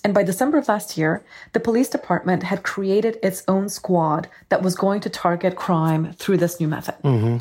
And 0.04 0.14
by 0.14 0.24
December 0.24 0.58
of 0.58 0.70
last 0.70 0.98
year, 0.98 1.24
the 1.52 1.60
police 1.60 1.90
department 1.90 2.44
had 2.44 2.64
created 2.64 3.18
its 3.22 3.44
own 3.48 3.68
squad 3.68 4.30
that 4.48 4.62
was 4.62 4.76
going 4.76 5.02
to 5.02 5.10
target 5.10 5.58
crime 5.58 6.14
through 6.14 6.38
this 6.38 6.60
new 6.60 6.70
method. 6.70 6.96
Mm-hmm. 7.04 7.38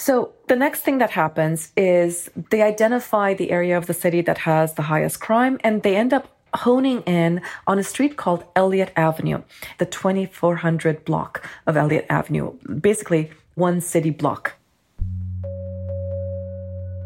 So 0.00 0.32
the 0.46 0.54
next 0.54 0.82
thing 0.82 0.98
that 0.98 1.10
happens 1.10 1.72
is 1.76 2.30
they 2.50 2.62
identify 2.62 3.34
the 3.34 3.50
area 3.50 3.76
of 3.76 3.86
the 3.86 3.92
city 3.92 4.20
that 4.22 4.38
has 4.38 4.74
the 4.74 4.82
highest 4.82 5.18
crime 5.18 5.58
and 5.64 5.82
they 5.82 5.96
end 5.96 6.12
up 6.12 6.28
honing 6.54 7.02
in 7.02 7.42
on 7.66 7.80
a 7.80 7.82
street 7.82 8.16
called 8.16 8.44
Elliott 8.54 8.92
Avenue, 8.94 9.42
the 9.78 9.86
2400 9.86 11.04
block 11.04 11.44
of 11.66 11.76
Elliott 11.76 12.06
Avenue, 12.08 12.52
basically 12.80 13.32
one 13.56 13.80
city 13.80 14.10
block. 14.10 14.54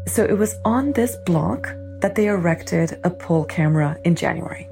So 0.05 0.23
it 0.23 0.37
was 0.37 0.53
on 0.63 0.91
this 0.91 1.17
block 1.25 1.73
that 2.01 2.13
they 2.13 2.27
erected 2.27 2.99
a 3.03 3.09
pole 3.09 3.45
camera 3.45 3.97
in 4.05 4.15
January. 4.15 4.69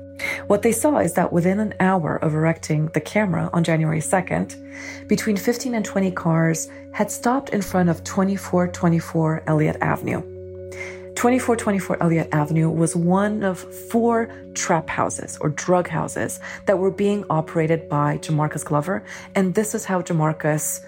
What 0.48 0.62
they 0.62 0.72
saw 0.72 0.98
is 0.98 1.14
that 1.14 1.32
within 1.32 1.60
an 1.60 1.74
hour 1.80 2.18
of 2.18 2.34
erecting 2.34 2.88
the 2.88 3.02
camera 3.02 3.50
on 3.54 3.64
January 3.64 4.00
2nd, 4.00 5.08
between 5.08 5.38
15 5.38 5.76
and 5.76 5.86
20 5.86 6.12
cars 6.12 6.70
had 6.92 7.12
stopped 7.12 7.50
in 7.50 7.62
front 7.62 7.90
of 7.90 8.04
2424 8.04 9.44
Elliott 9.48 9.78
Avenue. 9.82 10.22
2424 11.16 12.02
Elliott 12.02 12.30
Avenue 12.32 12.70
was 12.70 12.96
one 12.96 13.44
of 13.44 13.60
four 13.60 14.30
trap 14.54 14.90
houses 14.90 15.38
or 15.42 15.50
drug 15.50 15.88
houses 15.88 16.40
that 16.66 16.80
were 16.80 16.90
being 16.90 17.24
operated 17.30 17.88
by 17.90 18.18
Jamarcus 18.18 18.66
Glover. 18.66 19.04
And 19.36 19.54
this 19.54 19.76
is 19.76 19.86
how 19.86 20.02
Jamarcus 20.02 20.84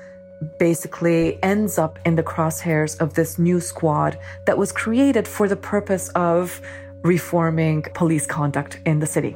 basically 0.57 1.41
ends 1.43 1.77
up 1.77 1.99
in 2.05 2.15
the 2.15 2.23
crosshairs 2.23 2.99
of 2.99 3.13
this 3.13 3.37
new 3.37 3.59
squad 3.59 4.17
that 4.45 4.57
was 4.57 4.71
created 4.71 5.27
for 5.27 5.47
the 5.47 5.55
purpose 5.55 6.09
of 6.09 6.61
reforming 7.03 7.83
police 7.93 8.25
conduct 8.25 8.79
in 8.85 8.99
the 8.99 9.05
city. 9.05 9.35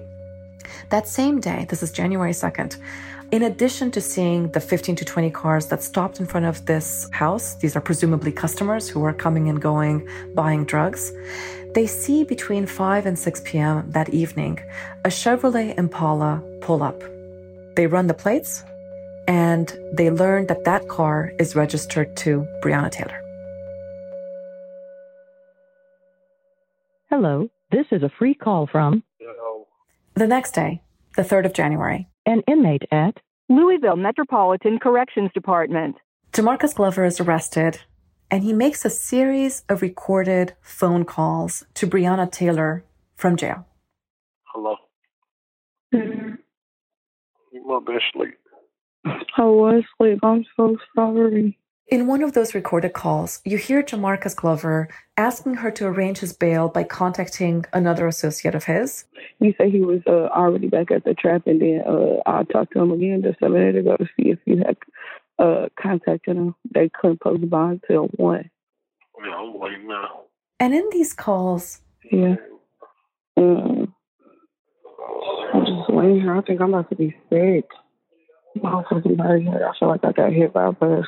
That 0.89 1.07
same 1.07 1.39
day, 1.39 1.65
this 1.69 1.83
is 1.83 1.91
January 1.91 2.31
2nd, 2.31 2.77
in 3.29 3.43
addition 3.43 3.91
to 3.91 3.99
seeing 3.99 4.49
the 4.51 4.61
15 4.61 4.95
to 4.95 5.03
20 5.05 5.31
cars 5.31 5.67
that 5.67 5.83
stopped 5.83 6.21
in 6.21 6.25
front 6.25 6.45
of 6.45 6.65
this 6.65 7.09
house, 7.11 7.55
these 7.55 7.75
are 7.75 7.81
presumably 7.81 8.31
customers 8.31 8.87
who 8.87 9.03
are 9.03 9.11
coming 9.11 9.49
and 9.49 9.61
going, 9.61 10.07
buying 10.33 10.63
drugs, 10.63 11.11
they 11.73 11.87
see 11.87 12.23
between 12.23 12.65
5 12.65 13.05
and 13.05 13.19
6 13.19 13.41
p.m. 13.43 13.91
that 13.91 14.09
evening 14.09 14.59
a 15.03 15.09
Chevrolet 15.09 15.77
Impala 15.77 16.41
pull 16.61 16.81
up. 16.81 17.01
They 17.75 17.85
run 17.85 18.07
the 18.07 18.13
plates 18.13 18.63
and 19.27 19.77
they 19.91 20.09
learn 20.09 20.47
that 20.47 20.63
that 20.63 20.87
car 20.87 21.33
is 21.37 21.53
registered 21.53 22.15
to 22.17 22.47
Breonna 22.63 22.89
Taylor. 22.89 23.21
Hello, 27.09 27.49
this 27.71 27.85
is 27.91 28.03
a 28.03 28.09
free 28.09 28.33
call 28.33 28.67
from 28.67 29.03
The 30.15 30.27
next 30.27 30.51
day, 30.51 30.81
the 31.15 31.21
3rd 31.21 31.47
of 31.47 31.53
January, 31.53 32.07
an 32.25 32.41
inmate 32.47 32.83
at 32.91 33.19
Louisville 33.49 33.95
Metropolitan 33.95 34.79
Corrections 34.79 35.31
Department. 35.33 35.95
Jamarcus 36.31 36.75
Glover 36.75 37.05
is 37.05 37.19
arrested 37.19 37.79
and 38.29 38.43
he 38.43 38.53
makes 38.53 38.83
a 38.83 38.89
series 38.89 39.63
of 39.69 39.81
recorded 39.81 40.53
phone 40.61 41.05
calls 41.05 41.65
to 41.75 41.87
Breonna 41.87 42.29
Taylor 42.31 42.83
from 43.15 43.37
jail. 43.37 43.65
Hello. 44.53 44.75
Mm-hmm. 45.93 46.35
You 47.53 47.67
must 47.67 47.87
be 47.87 47.93
asleep. 47.93 48.37
I 49.05 49.43
was 49.43 49.83
asleep. 49.99 50.19
I'm 50.23 50.45
so 50.57 50.75
sorry. 50.95 51.57
In 51.89 52.05
one 52.05 52.21
of 52.21 52.33
those 52.33 52.53
recorded 52.53 52.91
calls, 52.91 53.39
you 53.45 53.57
hear 53.57 53.81
Jamarcus 53.81 54.35
Glover 54.35 54.89
asking 55.15 55.55
her 55.55 55.71
to 55.71 55.85
arrange 55.85 56.17
his 56.17 56.33
bail 56.33 56.67
by 56.67 56.83
contacting 56.83 57.63
another 57.71 58.07
associate 58.07 58.55
of 58.55 58.65
his. 58.65 59.05
He 59.39 59.55
said 59.57 59.69
he 59.69 59.79
was 59.79 60.01
uh, 60.05 60.27
already 60.35 60.67
back 60.67 60.91
at 60.91 61.05
the 61.05 61.13
trap, 61.13 61.47
and 61.47 61.61
then 61.61 61.81
uh, 61.87 62.17
I 62.25 62.43
talked 62.43 62.73
to 62.73 62.79
him 62.81 62.91
again 62.91 63.21
just 63.23 63.41
a 63.41 63.47
minute 63.47 63.77
ago 63.77 63.95
to 63.95 64.05
see 64.17 64.31
if 64.31 64.39
you 64.45 64.57
had 64.57 64.75
uh, 65.39 65.69
contacted 65.79 66.35
him. 66.35 66.55
They 66.73 66.89
couldn't 66.89 67.21
post 67.21 67.39
the 67.39 67.47
bond 67.47 67.81
till 67.87 68.07
one. 68.17 68.49
Yeah, 69.25 69.35
I'm 69.35 69.57
waiting 69.57 69.87
now. 69.87 70.23
And 70.59 70.73
in 70.73 70.89
these 70.91 71.13
calls, 71.13 71.79
Yeah. 72.11 72.35
Um, 73.37 73.93
I'm 75.53 75.65
just 75.65 75.89
waiting 75.89 76.19
here. 76.19 76.35
I 76.35 76.41
think 76.41 76.59
I'm 76.59 76.73
about 76.73 76.89
to 76.89 76.95
be 76.95 77.15
sick. 77.29 77.65
My 78.61 78.83
fucking 78.89 79.15
body 79.15 79.45
hurt. 79.45 79.61
I 79.61 79.71
feel 79.79 79.87
like 79.87 80.03
I 80.03 80.11
got 80.11 80.33
hit 80.33 80.51
by 80.51 80.67
a 80.67 80.71
bus. 80.73 81.05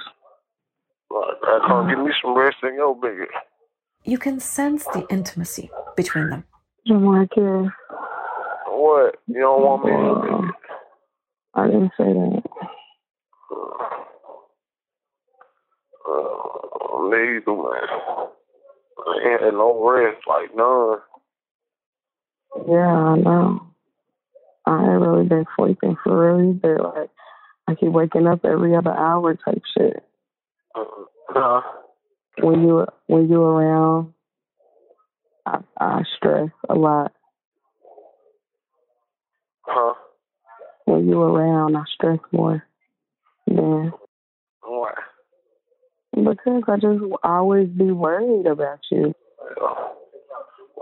Like, 1.19 1.38
I 1.43 1.60
can't 1.67 1.89
give 1.89 1.99
me 1.99 2.12
some 2.21 2.38
rest 2.38 2.58
in 2.63 2.75
your 2.75 2.95
bed. 2.95 3.27
you 4.05 4.17
can 4.17 4.39
sense 4.39 4.86
the 4.86 5.05
intimacy 5.10 5.69
between 5.97 6.29
them. 6.29 6.43
Jamarcus, 6.88 7.71
What? 8.67 9.15
You 9.27 9.41
don't 9.41 9.62
want 9.62 9.86
me 9.86 9.91
in? 9.91 10.51
I 11.55 11.67
didn't 11.67 11.91
say 11.97 12.05
that. 12.05 12.43
Uh, 16.08 17.10
neither, 17.10 17.53
man. 17.53 17.88
I 19.08 19.29
ain't 19.32 19.41
had 19.41 19.53
no 19.53 19.89
rest, 19.89 20.21
like 20.27 20.55
none. 20.55 20.97
Yeah, 22.67 22.88
I 22.88 23.15
know. 23.17 23.67
I 24.65 24.82
ain't 24.82 25.01
really 25.01 25.25
been 25.27 25.45
sleeping 25.58 25.97
for 26.03 26.38
real 26.38 26.55
either. 26.55 26.79
Like, 26.82 27.10
I 27.67 27.75
keep 27.75 27.91
waking 27.91 28.27
up 28.27 28.45
every 28.45 28.75
other 28.75 28.93
hour 28.93 29.36
type 29.36 29.62
shit. 29.77 30.03
Huh? 31.29 31.61
When 32.41 32.63
you 32.63 32.85
when 33.07 33.29
you 33.29 33.41
around, 33.41 34.13
I, 35.45 35.59
I 35.79 36.03
stress 36.17 36.49
a 36.69 36.75
lot. 36.75 37.13
Huh? 39.61 39.93
When 40.85 41.07
you 41.07 41.21
around, 41.21 41.75
I 41.75 41.83
stress 41.93 42.19
more. 42.31 42.63
Then 43.47 43.93
What? 44.63 44.95
because 46.15 46.63
I 46.67 46.75
just 46.77 47.03
always 47.23 47.67
be 47.67 47.91
worried 47.91 48.47
about 48.47 48.79
you. 48.91 49.13
Well, 49.57 49.95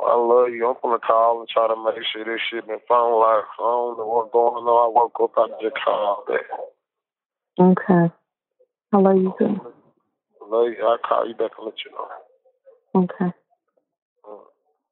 I 0.06 0.16
love 0.16 0.54
you. 0.54 0.68
I'm 0.68 0.76
gonna 0.82 1.00
call 1.00 1.40
and 1.40 1.50
try 1.50 1.68
to 1.68 1.76
make 1.84 2.04
sure 2.12 2.24
this 2.24 2.42
shit 2.50 2.68
been 2.68 2.80
phone 2.88 3.20
life. 3.20 3.46
I 3.60 3.64
don't 3.64 3.98
know 3.98 4.06
what's 4.06 4.32
going 4.32 4.66
on. 4.66 4.68
I 4.68 4.94
woke 4.94 5.18
up, 5.22 5.32
I 5.38 5.48
just 5.62 5.76
called 5.84 6.24
that. 6.28 7.64
Okay. 7.64 8.14
I 8.94 8.98
love 8.98 9.18
you 9.18 9.34
too. 9.38 9.74
I'll 10.52 10.98
call 10.98 11.28
you 11.28 11.36
back 11.36 11.52
and 11.58 11.66
let 11.66 11.76
you 11.86 11.92
know. 11.92 13.04
Okay. 13.04 13.34
Mm. 14.26 14.40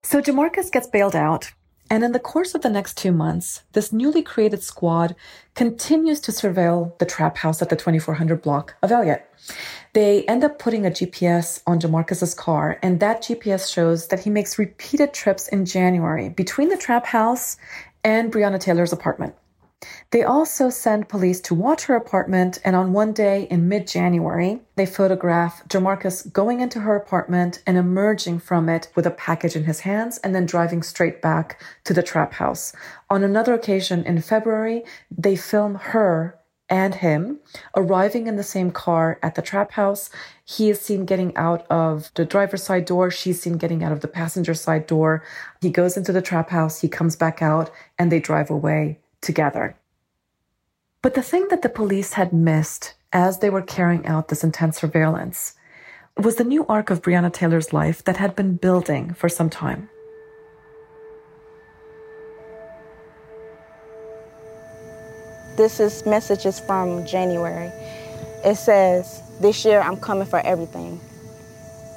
So 0.03 0.21
Jamarcus 0.21 0.71
gets 0.71 0.87
bailed 0.87 1.15
out, 1.15 1.51
and 1.89 2.03
in 2.03 2.11
the 2.11 2.19
course 2.19 2.55
of 2.55 2.61
the 2.61 2.69
next 2.69 2.97
two 2.97 3.11
months, 3.11 3.63
this 3.73 3.93
newly 3.93 4.23
created 4.23 4.63
squad 4.63 5.15
continues 5.53 6.19
to 6.21 6.31
surveil 6.31 6.97
the 6.97 7.05
trap 7.05 7.37
house 7.37 7.61
at 7.61 7.69
the 7.69 7.75
2400 7.75 8.41
block 8.41 8.75
of 8.81 8.91
Elliott. 8.91 9.29
They 9.93 10.25
end 10.25 10.43
up 10.43 10.59
putting 10.59 10.85
a 10.85 10.91
GPS 10.91 11.61
on 11.67 11.79
Jamarcus's 11.79 12.33
car, 12.33 12.79
and 12.81 12.99
that 12.99 13.21
GPS 13.21 13.71
shows 13.71 14.07
that 14.07 14.21
he 14.21 14.29
makes 14.29 14.59
repeated 14.59 15.13
trips 15.13 15.47
in 15.47 15.65
January 15.65 16.29
between 16.29 16.69
the 16.69 16.77
trap 16.77 17.05
house 17.05 17.57
and 18.03 18.31
Breonna 18.31 18.59
Taylor's 18.59 18.93
apartment. 18.93 19.35
They 20.11 20.23
also 20.23 20.69
send 20.69 21.09
police 21.09 21.41
to 21.41 21.53
watch 21.53 21.85
her 21.85 21.95
apartment, 21.95 22.59
and 22.63 22.75
on 22.75 22.93
one 22.93 23.11
day 23.11 23.47
in 23.51 23.67
mid 23.67 23.85
January, 23.87 24.61
they 24.77 24.85
photograph 24.85 25.67
Jamarcus 25.67 26.31
going 26.31 26.61
into 26.61 26.79
her 26.79 26.95
apartment 26.95 27.61
and 27.67 27.77
emerging 27.77 28.39
from 28.39 28.69
it 28.69 28.87
with 28.95 29.05
a 29.05 29.11
package 29.11 29.55
in 29.55 29.65
his 29.65 29.81
hands 29.81 30.17
and 30.19 30.33
then 30.33 30.45
driving 30.45 30.83
straight 30.83 31.21
back 31.21 31.61
to 31.83 31.93
the 31.93 32.03
trap 32.03 32.33
house. 32.33 32.71
On 33.09 33.23
another 33.23 33.53
occasion 33.53 34.03
in 34.05 34.21
February, 34.21 34.83
they 35.11 35.35
film 35.35 35.75
her 35.75 36.39
and 36.69 36.95
him 36.95 37.39
arriving 37.75 38.25
in 38.25 38.37
the 38.37 38.43
same 38.43 38.71
car 38.71 39.19
at 39.21 39.35
the 39.35 39.41
trap 39.41 39.73
house. 39.73 40.09
He 40.45 40.69
is 40.69 40.79
seen 40.81 41.05
getting 41.05 41.35
out 41.35 41.67
of 41.69 42.09
the 42.15 42.25
driver's 42.25 42.63
side 42.63 42.85
door. 42.85 43.11
She's 43.11 43.41
seen 43.41 43.57
getting 43.57 43.83
out 43.83 43.91
of 43.91 43.99
the 43.99 44.07
passenger 44.07 44.53
side 44.53 44.87
door. 44.87 45.23
He 45.61 45.69
goes 45.69 45.97
into 45.97 46.11
the 46.11 46.21
trap 46.21 46.49
house. 46.49 46.81
He 46.81 46.87
comes 46.87 47.15
back 47.15 47.41
out 47.41 47.69
and 47.99 48.11
they 48.11 48.19
drive 48.19 48.49
away 48.49 48.99
together. 49.25 49.75
But 51.01 51.15
the 51.15 51.21
thing 51.21 51.47
that 51.49 51.61
the 51.61 51.69
police 51.69 52.13
had 52.13 52.31
missed 52.31 52.93
as 53.11 53.39
they 53.39 53.49
were 53.49 53.61
carrying 53.61 54.05
out 54.07 54.29
this 54.29 54.43
intense 54.43 54.77
surveillance 54.77 55.53
was 56.17 56.37
the 56.37 56.43
new 56.43 56.65
arc 56.67 56.89
of 56.89 57.01
Breonna 57.01 57.31
Taylor's 57.31 57.73
life 57.73 58.03
that 58.05 58.17
had 58.17 58.35
been 58.35 58.55
building 58.55 59.13
for 59.13 59.27
some 59.27 59.49
time. 59.49 59.89
This 65.57 65.79
is 65.79 66.05
messages 66.05 66.59
from 66.59 67.05
January. 67.05 67.71
It 68.43 68.55
says, 68.55 69.21
This 69.39 69.63
year 69.63 69.79
I'm 69.81 69.97
coming 69.97 70.27
for 70.27 70.39
everything. 70.39 70.99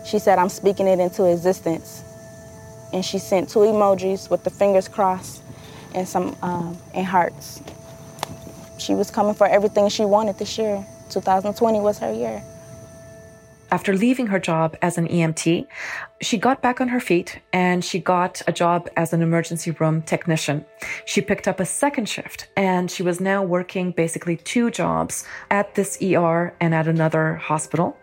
She 0.04 0.18
said, 0.18 0.38
I'm 0.38 0.48
speaking 0.48 0.86
it 0.86 1.00
into 1.00 1.24
existence. 1.24 2.02
And 2.92 3.04
she 3.04 3.18
sent 3.18 3.48
two 3.48 3.60
emojis 3.60 4.30
with 4.30 4.44
the 4.44 4.50
fingers 4.50 4.88
crossed 4.88 5.42
and 5.94 6.08
some 6.08 6.36
um, 6.42 6.76
and 6.94 7.06
hearts. 7.06 7.62
She 8.78 8.94
was 8.94 9.10
coming 9.10 9.34
for 9.34 9.46
everything 9.46 9.88
she 9.88 10.04
wanted 10.04 10.38
this 10.38 10.56
year. 10.58 10.86
2020 11.10 11.80
was 11.80 11.98
her 11.98 12.12
year. 12.12 12.42
After 13.70 13.94
leaving 13.94 14.28
her 14.28 14.38
job 14.38 14.78
as 14.80 14.96
an 14.96 15.08
EMT, 15.08 15.66
she 16.22 16.38
got 16.38 16.62
back 16.62 16.80
on 16.80 16.88
her 16.88 17.00
feet 17.00 17.40
and 17.52 17.84
she 17.84 17.98
got 17.98 18.40
a 18.46 18.52
job 18.52 18.88
as 18.96 19.12
an 19.12 19.20
emergency 19.20 19.72
room 19.72 20.00
technician. 20.00 20.64
She 21.04 21.20
picked 21.20 21.46
up 21.46 21.60
a 21.60 21.66
second 21.66 22.08
shift 22.08 22.48
and 22.56 22.90
she 22.90 23.02
was 23.02 23.20
now 23.20 23.42
working 23.42 23.92
basically 23.92 24.38
two 24.38 24.70
jobs 24.70 25.26
at 25.50 25.74
this 25.74 25.98
ER 26.02 26.54
and 26.60 26.74
at 26.74 26.88
another 26.88 27.34
hospital. 27.34 27.98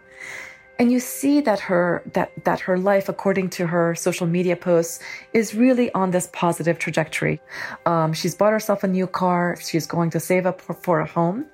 And 0.78 0.92
you 0.92 1.00
see 1.00 1.40
that 1.42 1.60
her 1.62 2.04
that 2.14 2.32
that 2.44 2.60
her 2.62 2.78
life, 2.78 3.08
according 3.08 3.50
to 3.52 3.68
her 3.68 3.96
social 3.96 4.28
media 4.28 4.56
posts, 4.56 5.00
is 5.34 5.56
really 5.56 5.92
on 5.94 6.12
this 6.12 6.28
positive 6.34 6.80
trajectory. 6.80 7.40
Um, 7.86 8.12
she's 8.14 8.36
bought 8.36 8.52
herself 8.52 8.84
a 8.84 8.88
new 8.88 9.08
car. 9.08 9.56
She's 9.62 9.88
going 9.88 10.10
to 10.12 10.20
save 10.20 10.46
up 10.46 10.60
for, 10.60 10.74
for 10.74 11.00
a 11.00 11.08
home, 11.08 11.46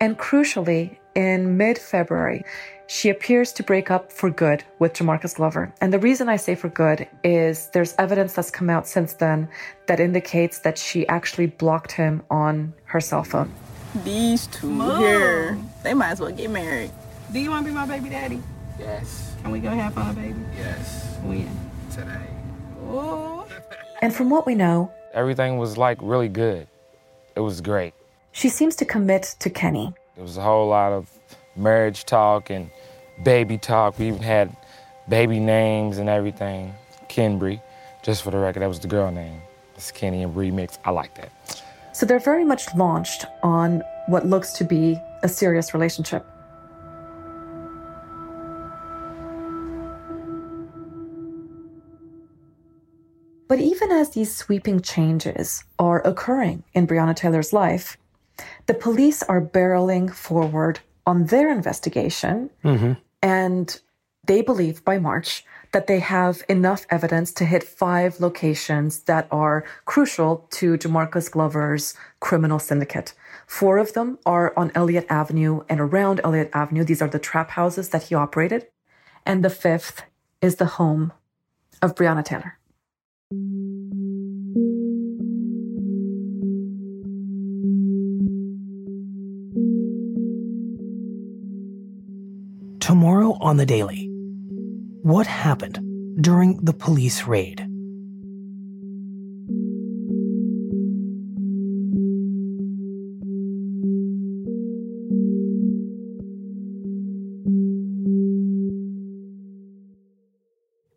and 0.00 0.18
crucially, 0.18 0.96
in 1.14 1.56
mid-February, 1.56 2.44
she 2.86 3.08
appears 3.08 3.52
to 3.52 3.62
break 3.62 3.90
up 3.90 4.12
for 4.12 4.30
good 4.30 4.64
with 4.78 4.92
Jamarcus 4.92 5.36
Glover. 5.36 5.72
And 5.80 5.92
the 5.92 5.98
reason 5.98 6.28
I 6.28 6.36
say 6.36 6.54
for 6.54 6.68
good 6.68 7.08
is 7.22 7.68
there's 7.72 7.94
evidence 7.98 8.34
that's 8.34 8.50
come 8.50 8.68
out 8.68 8.86
since 8.86 9.14
then 9.14 9.48
that 9.86 10.00
indicates 10.00 10.58
that 10.60 10.76
she 10.76 11.06
actually 11.08 11.46
blocked 11.46 11.92
him 11.92 12.22
on 12.30 12.74
her 12.84 13.00
cell 13.00 13.24
phone. 13.24 13.52
These 14.04 14.48
two 14.48 14.68
Mom. 14.68 14.98
here, 14.98 15.58
they 15.82 15.94
might 15.94 16.10
as 16.10 16.20
well 16.20 16.32
get 16.32 16.50
married. 16.50 16.90
Do 17.32 17.38
you 17.38 17.50
want 17.50 17.64
to 17.64 17.70
be 17.70 17.74
my 17.74 17.86
baby 17.86 18.08
daddy? 18.10 18.42
Yes. 18.78 19.34
Can 19.42 19.50
we 19.50 19.60
go 19.60 19.70
have 19.70 19.94
fun, 19.94 20.14
baby? 20.14 20.40
Yes. 20.56 21.16
When? 21.22 21.48
Today. 21.92 22.26
Ooh. 22.90 23.44
And 24.02 24.14
from 24.14 24.30
what 24.30 24.46
we 24.46 24.54
know, 24.54 24.90
Everything 25.12 25.58
was 25.58 25.78
like 25.78 25.98
really 26.02 26.28
good. 26.28 26.66
It 27.36 27.40
was 27.40 27.60
great. 27.60 27.94
she 28.32 28.48
seems 28.48 28.74
to 28.76 28.84
commit 28.84 29.36
to 29.38 29.48
Kenny. 29.48 29.94
There 30.16 30.24
was 30.24 30.36
a 30.36 30.42
whole 30.42 30.66
lot 30.68 30.92
of 30.92 31.08
marriage 31.54 32.04
talk 32.04 32.50
and 32.50 32.68
baby 33.22 33.56
talk. 33.58 33.96
We 33.96 34.08
even 34.08 34.22
had 34.22 34.56
baby 35.08 35.38
names 35.38 35.98
and 35.98 36.08
everything. 36.08 36.74
Kenbree, 37.08 37.62
just 38.02 38.24
for 38.24 38.32
the 38.32 38.38
record, 38.38 38.60
that 38.60 38.66
was 38.68 38.80
the 38.80 38.88
girl 38.88 39.12
name. 39.12 39.40
It's 39.76 39.92
Kenny 39.92 40.24
and 40.24 40.34
Bree 40.34 40.50
mix. 40.50 40.78
I 40.84 40.90
like 40.90 41.14
that. 41.14 41.30
So 41.92 42.06
they're 42.06 42.18
very 42.18 42.44
much 42.44 42.74
launched 42.74 43.24
on 43.44 43.84
what 44.08 44.26
looks 44.26 44.52
to 44.54 44.64
be 44.64 44.98
a 45.22 45.28
serious 45.28 45.72
relationship. 45.74 46.26
But 53.48 53.60
even 53.60 53.90
as 53.92 54.10
these 54.10 54.34
sweeping 54.34 54.80
changes 54.80 55.64
are 55.78 56.00
occurring 56.06 56.64
in 56.72 56.86
Breonna 56.86 57.14
Taylor's 57.14 57.52
life, 57.52 57.96
the 58.66 58.74
police 58.74 59.22
are 59.22 59.40
barreling 59.40 60.12
forward 60.12 60.80
on 61.06 61.26
their 61.26 61.50
investigation, 61.50 62.50
Mm-hmm. 62.64 62.92
and 63.22 63.80
they 64.26 64.40
believe 64.40 64.82
by 64.84 64.98
March 64.98 65.44
that 65.72 65.86
they 65.86 65.98
have 65.98 66.42
enough 66.48 66.86
evidence 66.88 67.32
to 67.34 67.44
hit 67.44 67.62
five 67.62 68.20
locations 68.20 69.00
that 69.00 69.28
are 69.30 69.64
crucial 69.84 70.46
to 70.50 70.78
Jamarcus 70.78 71.30
Glover's 71.30 71.94
criminal 72.20 72.58
syndicate. 72.58 73.12
Four 73.46 73.76
of 73.76 73.92
them 73.92 74.18
are 74.24 74.54
on 74.56 74.72
Elliott 74.74 75.04
Avenue 75.10 75.62
and 75.68 75.80
around 75.80 76.20
Elliott 76.24 76.50
Avenue. 76.54 76.84
These 76.84 77.02
are 77.02 77.08
the 77.08 77.18
trap 77.18 77.50
houses 77.50 77.90
that 77.90 78.04
he 78.04 78.14
operated. 78.14 78.66
And 79.26 79.44
the 79.44 79.50
fifth 79.50 80.04
is 80.40 80.56
the 80.56 80.66
home 80.80 81.12
of 81.82 81.94
Breonna 81.94 82.24
Taylor. 82.24 82.56
Tomorrow 92.80 93.36
on 93.40 93.56
the 93.56 93.66
Daily. 93.66 94.08
What 95.02 95.26
happened 95.26 95.80
during 96.22 96.58
the 96.62 96.72
police 96.72 97.26
raid? 97.26 97.60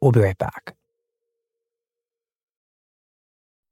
We'll 0.01 0.11
be 0.13 0.21
right 0.21 0.37
back. 0.37 0.76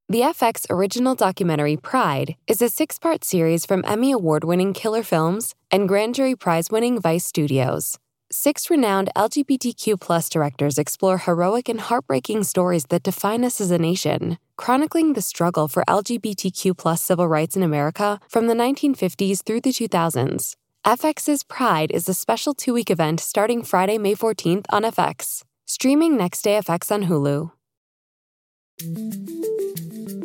The 0.08 0.22
FX 0.22 0.68
original 0.70 1.16
documentary 1.16 1.78
Pride 1.78 2.36
is 2.46 2.62
a 2.62 2.70
six 2.70 3.00
part 3.00 3.24
series 3.24 3.66
from 3.66 3.84
Emmy 3.88 4.12
Award 4.12 4.44
winning 4.44 4.72
Killer 4.72 5.02
Films 5.02 5.56
and 5.72 5.88
Grand 5.88 6.14
Jury 6.14 6.36
Prize 6.36 6.70
winning 6.70 7.02
Vice 7.02 7.26
Studios. 7.26 7.98
Six 8.32 8.70
renowned 8.70 9.10
LGBTQ 9.16 10.30
directors 10.30 10.78
explore 10.78 11.18
heroic 11.18 11.68
and 11.68 11.82
heartbreaking 11.82 12.44
stories 12.44 12.86
that 12.90 13.02
define 13.02 13.44
us 13.44 13.60
as 13.60 13.72
a 13.72 13.80
nation, 13.80 14.38
chronicling 14.58 15.14
the 15.14 15.24
struggle 15.24 15.68
for 15.68 15.84
LGBTQ 15.88 17.00
civil 17.00 17.28
rights 17.28 17.56
in 17.56 17.64
America 17.64 18.20
from 18.30 18.46
the 18.46 18.54
1950s 18.54 19.44
through 19.44 19.62
the 19.62 19.72
2000s. 19.72 20.56
FX's 20.86 21.44
Pride 21.44 21.90
is 21.90 22.08
a 22.08 22.14
special 22.14 22.54
two 22.54 22.76
week 22.76 22.92
event 22.92 23.20
starting 23.20 23.64
Friday, 23.64 23.98
May 23.98 24.14
14th 24.14 24.68
on 24.70 24.84
FX. 24.84 25.42
Streaming 25.66 26.16
next 26.16 26.44
day 26.44 26.60
FX 26.60 26.92
on 26.92 27.06
Hulu. 27.06 27.55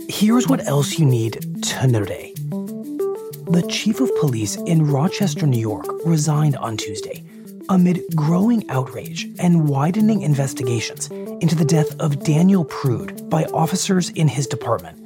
Here's 0.08 0.48
what 0.48 0.66
else 0.66 0.98
you 0.98 1.06
need 1.06 1.62
to 1.62 1.86
know 1.86 2.00
today. 2.00 2.34
The 2.34 3.64
chief 3.70 4.00
of 4.00 4.10
police 4.18 4.56
in 4.56 4.90
Rochester, 4.90 5.46
New 5.46 5.60
York, 5.60 5.86
resigned 6.04 6.56
on 6.56 6.76
Tuesday 6.76 7.22
amid 7.68 8.02
growing 8.16 8.68
outrage 8.68 9.28
and 9.38 9.68
widening 9.68 10.22
investigations 10.22 11.08
into 11.40 11.54
the 11.54 11.64
death 11.64 11.98
of 12.00 12.24
Daniel 12.24 12.64
Prude 12.64 13.30
by 13.30 13.44
officers 13.44 14.10
in 14.10 14.26
his 14.26 14.48
department. 14.48 14.98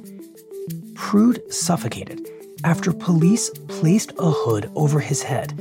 Prude 0.95 1.53
suffocated 1.53 2.27
after 2.63 2.91
police 2.91 3.51
placed 3.67 4.11
a 4.17 4.31
hood 4.31 4.71
over 4.75 4.99
his 4.99 5.21
head 5.21 5.53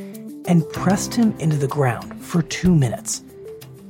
and 0.47 0.67
pressed 0.71 1.15
him 1.15 1.35
into 1.39 1.57
the 1.57 1.69
ground 1.69 2.19
for 2.25 2.41
two 2.41 2.75
minutes. 2.75 3.23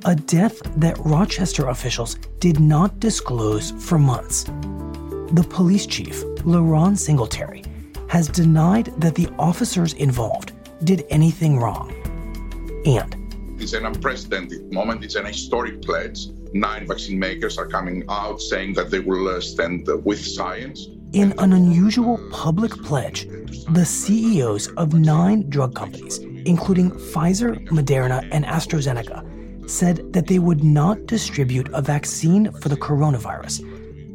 A 0.07 0.15
death 0.15 0.61
that 0.77 0.99
Rochester 0.99 1.69
officials 1.69 2.17
did 2.39 2.61
not 2.61 3.01
disclose 3.01 3.71
for 3.71 3.99
months. 3.99 4.45
The 5.33 5.47
police 5.49 5.87
chief, 5.87 6.23
LaRon 6.45 6.97
Singletary, 6.97 7.65
has 8.09 8.29
denied 8.29 8.87
that 8.99 9.15
the 9.15 9.29
officers 9.39 9.95
involved 9.95 10.53
did 10.85 11.07
anything 11.09 11.59
wrong. 11.59 11.91
And 12.85 13.17
It's 13.59 13.73
an 13.73 13.87
unprecedented 13.87 14.71
moment. 14.73 15.05
It's 15.05 15.15
an 15.15 15.25
historic 15.25 15.81
pledge. 15.81 16.27
Nine 16.53 16.87
vaccine 16.87 17.19
makers 17.19 17.57
are 17.57 17.67
coming 17.67 18.05
out 18.11 18.41
saying 18.43 18.75
that 18.75 18.91
they 18.91 19.01
will 19.01 19.29
uh, 19.29 19.41
stand 19.41 19.89
with 20.05 20.21
science. 20.25 20.89
in 21.15 21.33
an 21.39 21.53
unusual 21.53 22.19
public 22.31 22.73
pledge, 22.83 23.27
the 23.71 23.85
CEOs 23.85 24.67
of 24.77 24.93
nine 24.95 25.49
drug 25.49 25.73
companies, 25.75 26.19
including 26.45 26.91
Pfizer, 26.91 27.53
Moderna, 27.69 28.29
and 28.33 28.45
AstraZeneca, 28.45 29.23
said 29.67 30.13
that 30.13 30.27
they 30.27 30.39
would 30.39 30.63
not 30.63 31.07
distribute 31.07 31.69
a 31.73 31.83
vaccine 31.83 32.53
for 32.53 32.69
the 32.69 32.77
coronavirus 32.77 33.63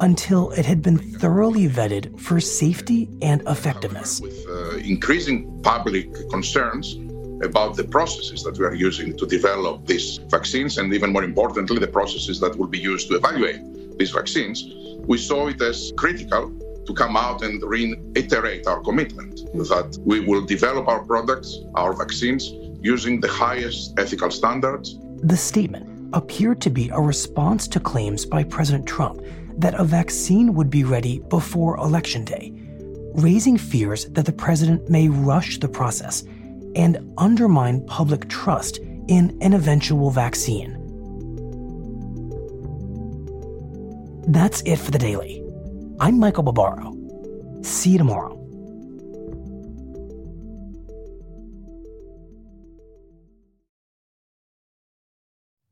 until 0.00 0.50
it 0.52 0.64
had 0.64 0.82
been 0.82 0.98
thoroughly 0.98 1.68
vetted 1.68 2.18
for 2.18 2.40
safety 2.40 3.08
and 3.22 3.42
effectiveness. 3.46 4.22
Uh, 4.22 4.76
increasing 4.84 5.60
public 5.62 6.12
concerns 6.30 6.96
about 7.42 7.76
the 7.76 7.84
processes 7.84 8.42
that 8.42 8.58
we 8.58 8.64
are 8.64 8.74
using 8.74 9.16
to 9.16 9.26
develop 9.26 9.86
these 9.86 10.18
vaccines, 10.28 10.78
and 10.78 10.92
even 10.92 11.12
more 11.12 11.24
importantly, 11.24 11.78
the 11.78 11.86
processes 11.86 12.40
that 12.40 12.56
will 12.56 12.66
be 12.66 12.78
used 12.78 13.08
to 13.08 13.16
evaluate 13.16 13.60
these 13.98 14.10
vaccines. 14.10 14.68
We 15.06 15.18
saw 15.18 15.48
it 15.48 15.60
as 15.60 15.92
critical 15.96 16.52
to 16.86 16.94
come 16.94 17.16
out 17.16 17.42
and 17.42 17.62
reiterate 17.62 18.66
our 18.66 18.80
commitment 18.80 19.36
that 19.54 19.98
we 20.04 20.20
will 20.20 20.44
develop 20.44 20.88
our 20.88 21.02
products, 21.04 21.58
our 21.74 21.92
vaccines, 21.92 22.52
using 22.82 23.20
the 23.20 23.28
highest 23.28 23.98
ethical 23.98 24.30
standards 24.30 24.98
The 25.22 25.36
statement 25.36 26.14
appeared 26.14 26.62
to 26.62 26.70
be 26.70 26.88
a 26.88 27.00
response 27.00 27.68
to 27.68 27.80
claims 27.80 28.24
by 28.24 28.42
President 28.42 28.86
Trump 28.86 29.20
that 29.58 29.74
a 29.74 29.84
vaccine 29.84 30.54
would 30.54 30.70
be 30.70 30.82
ready 30.82 31.18
before 31.28 31.76
Election 31.76 32.24
Day, 32.24 32.54
raising 33.14 33.58
fears 33.58 34.06
that 34.06 34.24
the 34.24 34.32
president 34.32 34.88
may 34.88 35.08
rush 35.08 35.58
the 35.58 35.68
process 35.68 36.22
and 36.74 37.12
undermine 37.18 37.84
public 37.84 38.28
trust 38.30 38.78
in 39.08 39.36
an 39.42 39.52
eventual 39.52 40.10
vaccine. 40.10 40.76
That's 44.26 44.62
it 44.62 44.76
for 44.76 44.90
the 44.90 44.98
daily. 44.98 45.44
I'm 46.00 46.18
Michael 46.18 46.44
Barbaro. 46.44 46.96
See 47.62 47.90
you 47.90 47.98
tomorrow. 47.98 48.39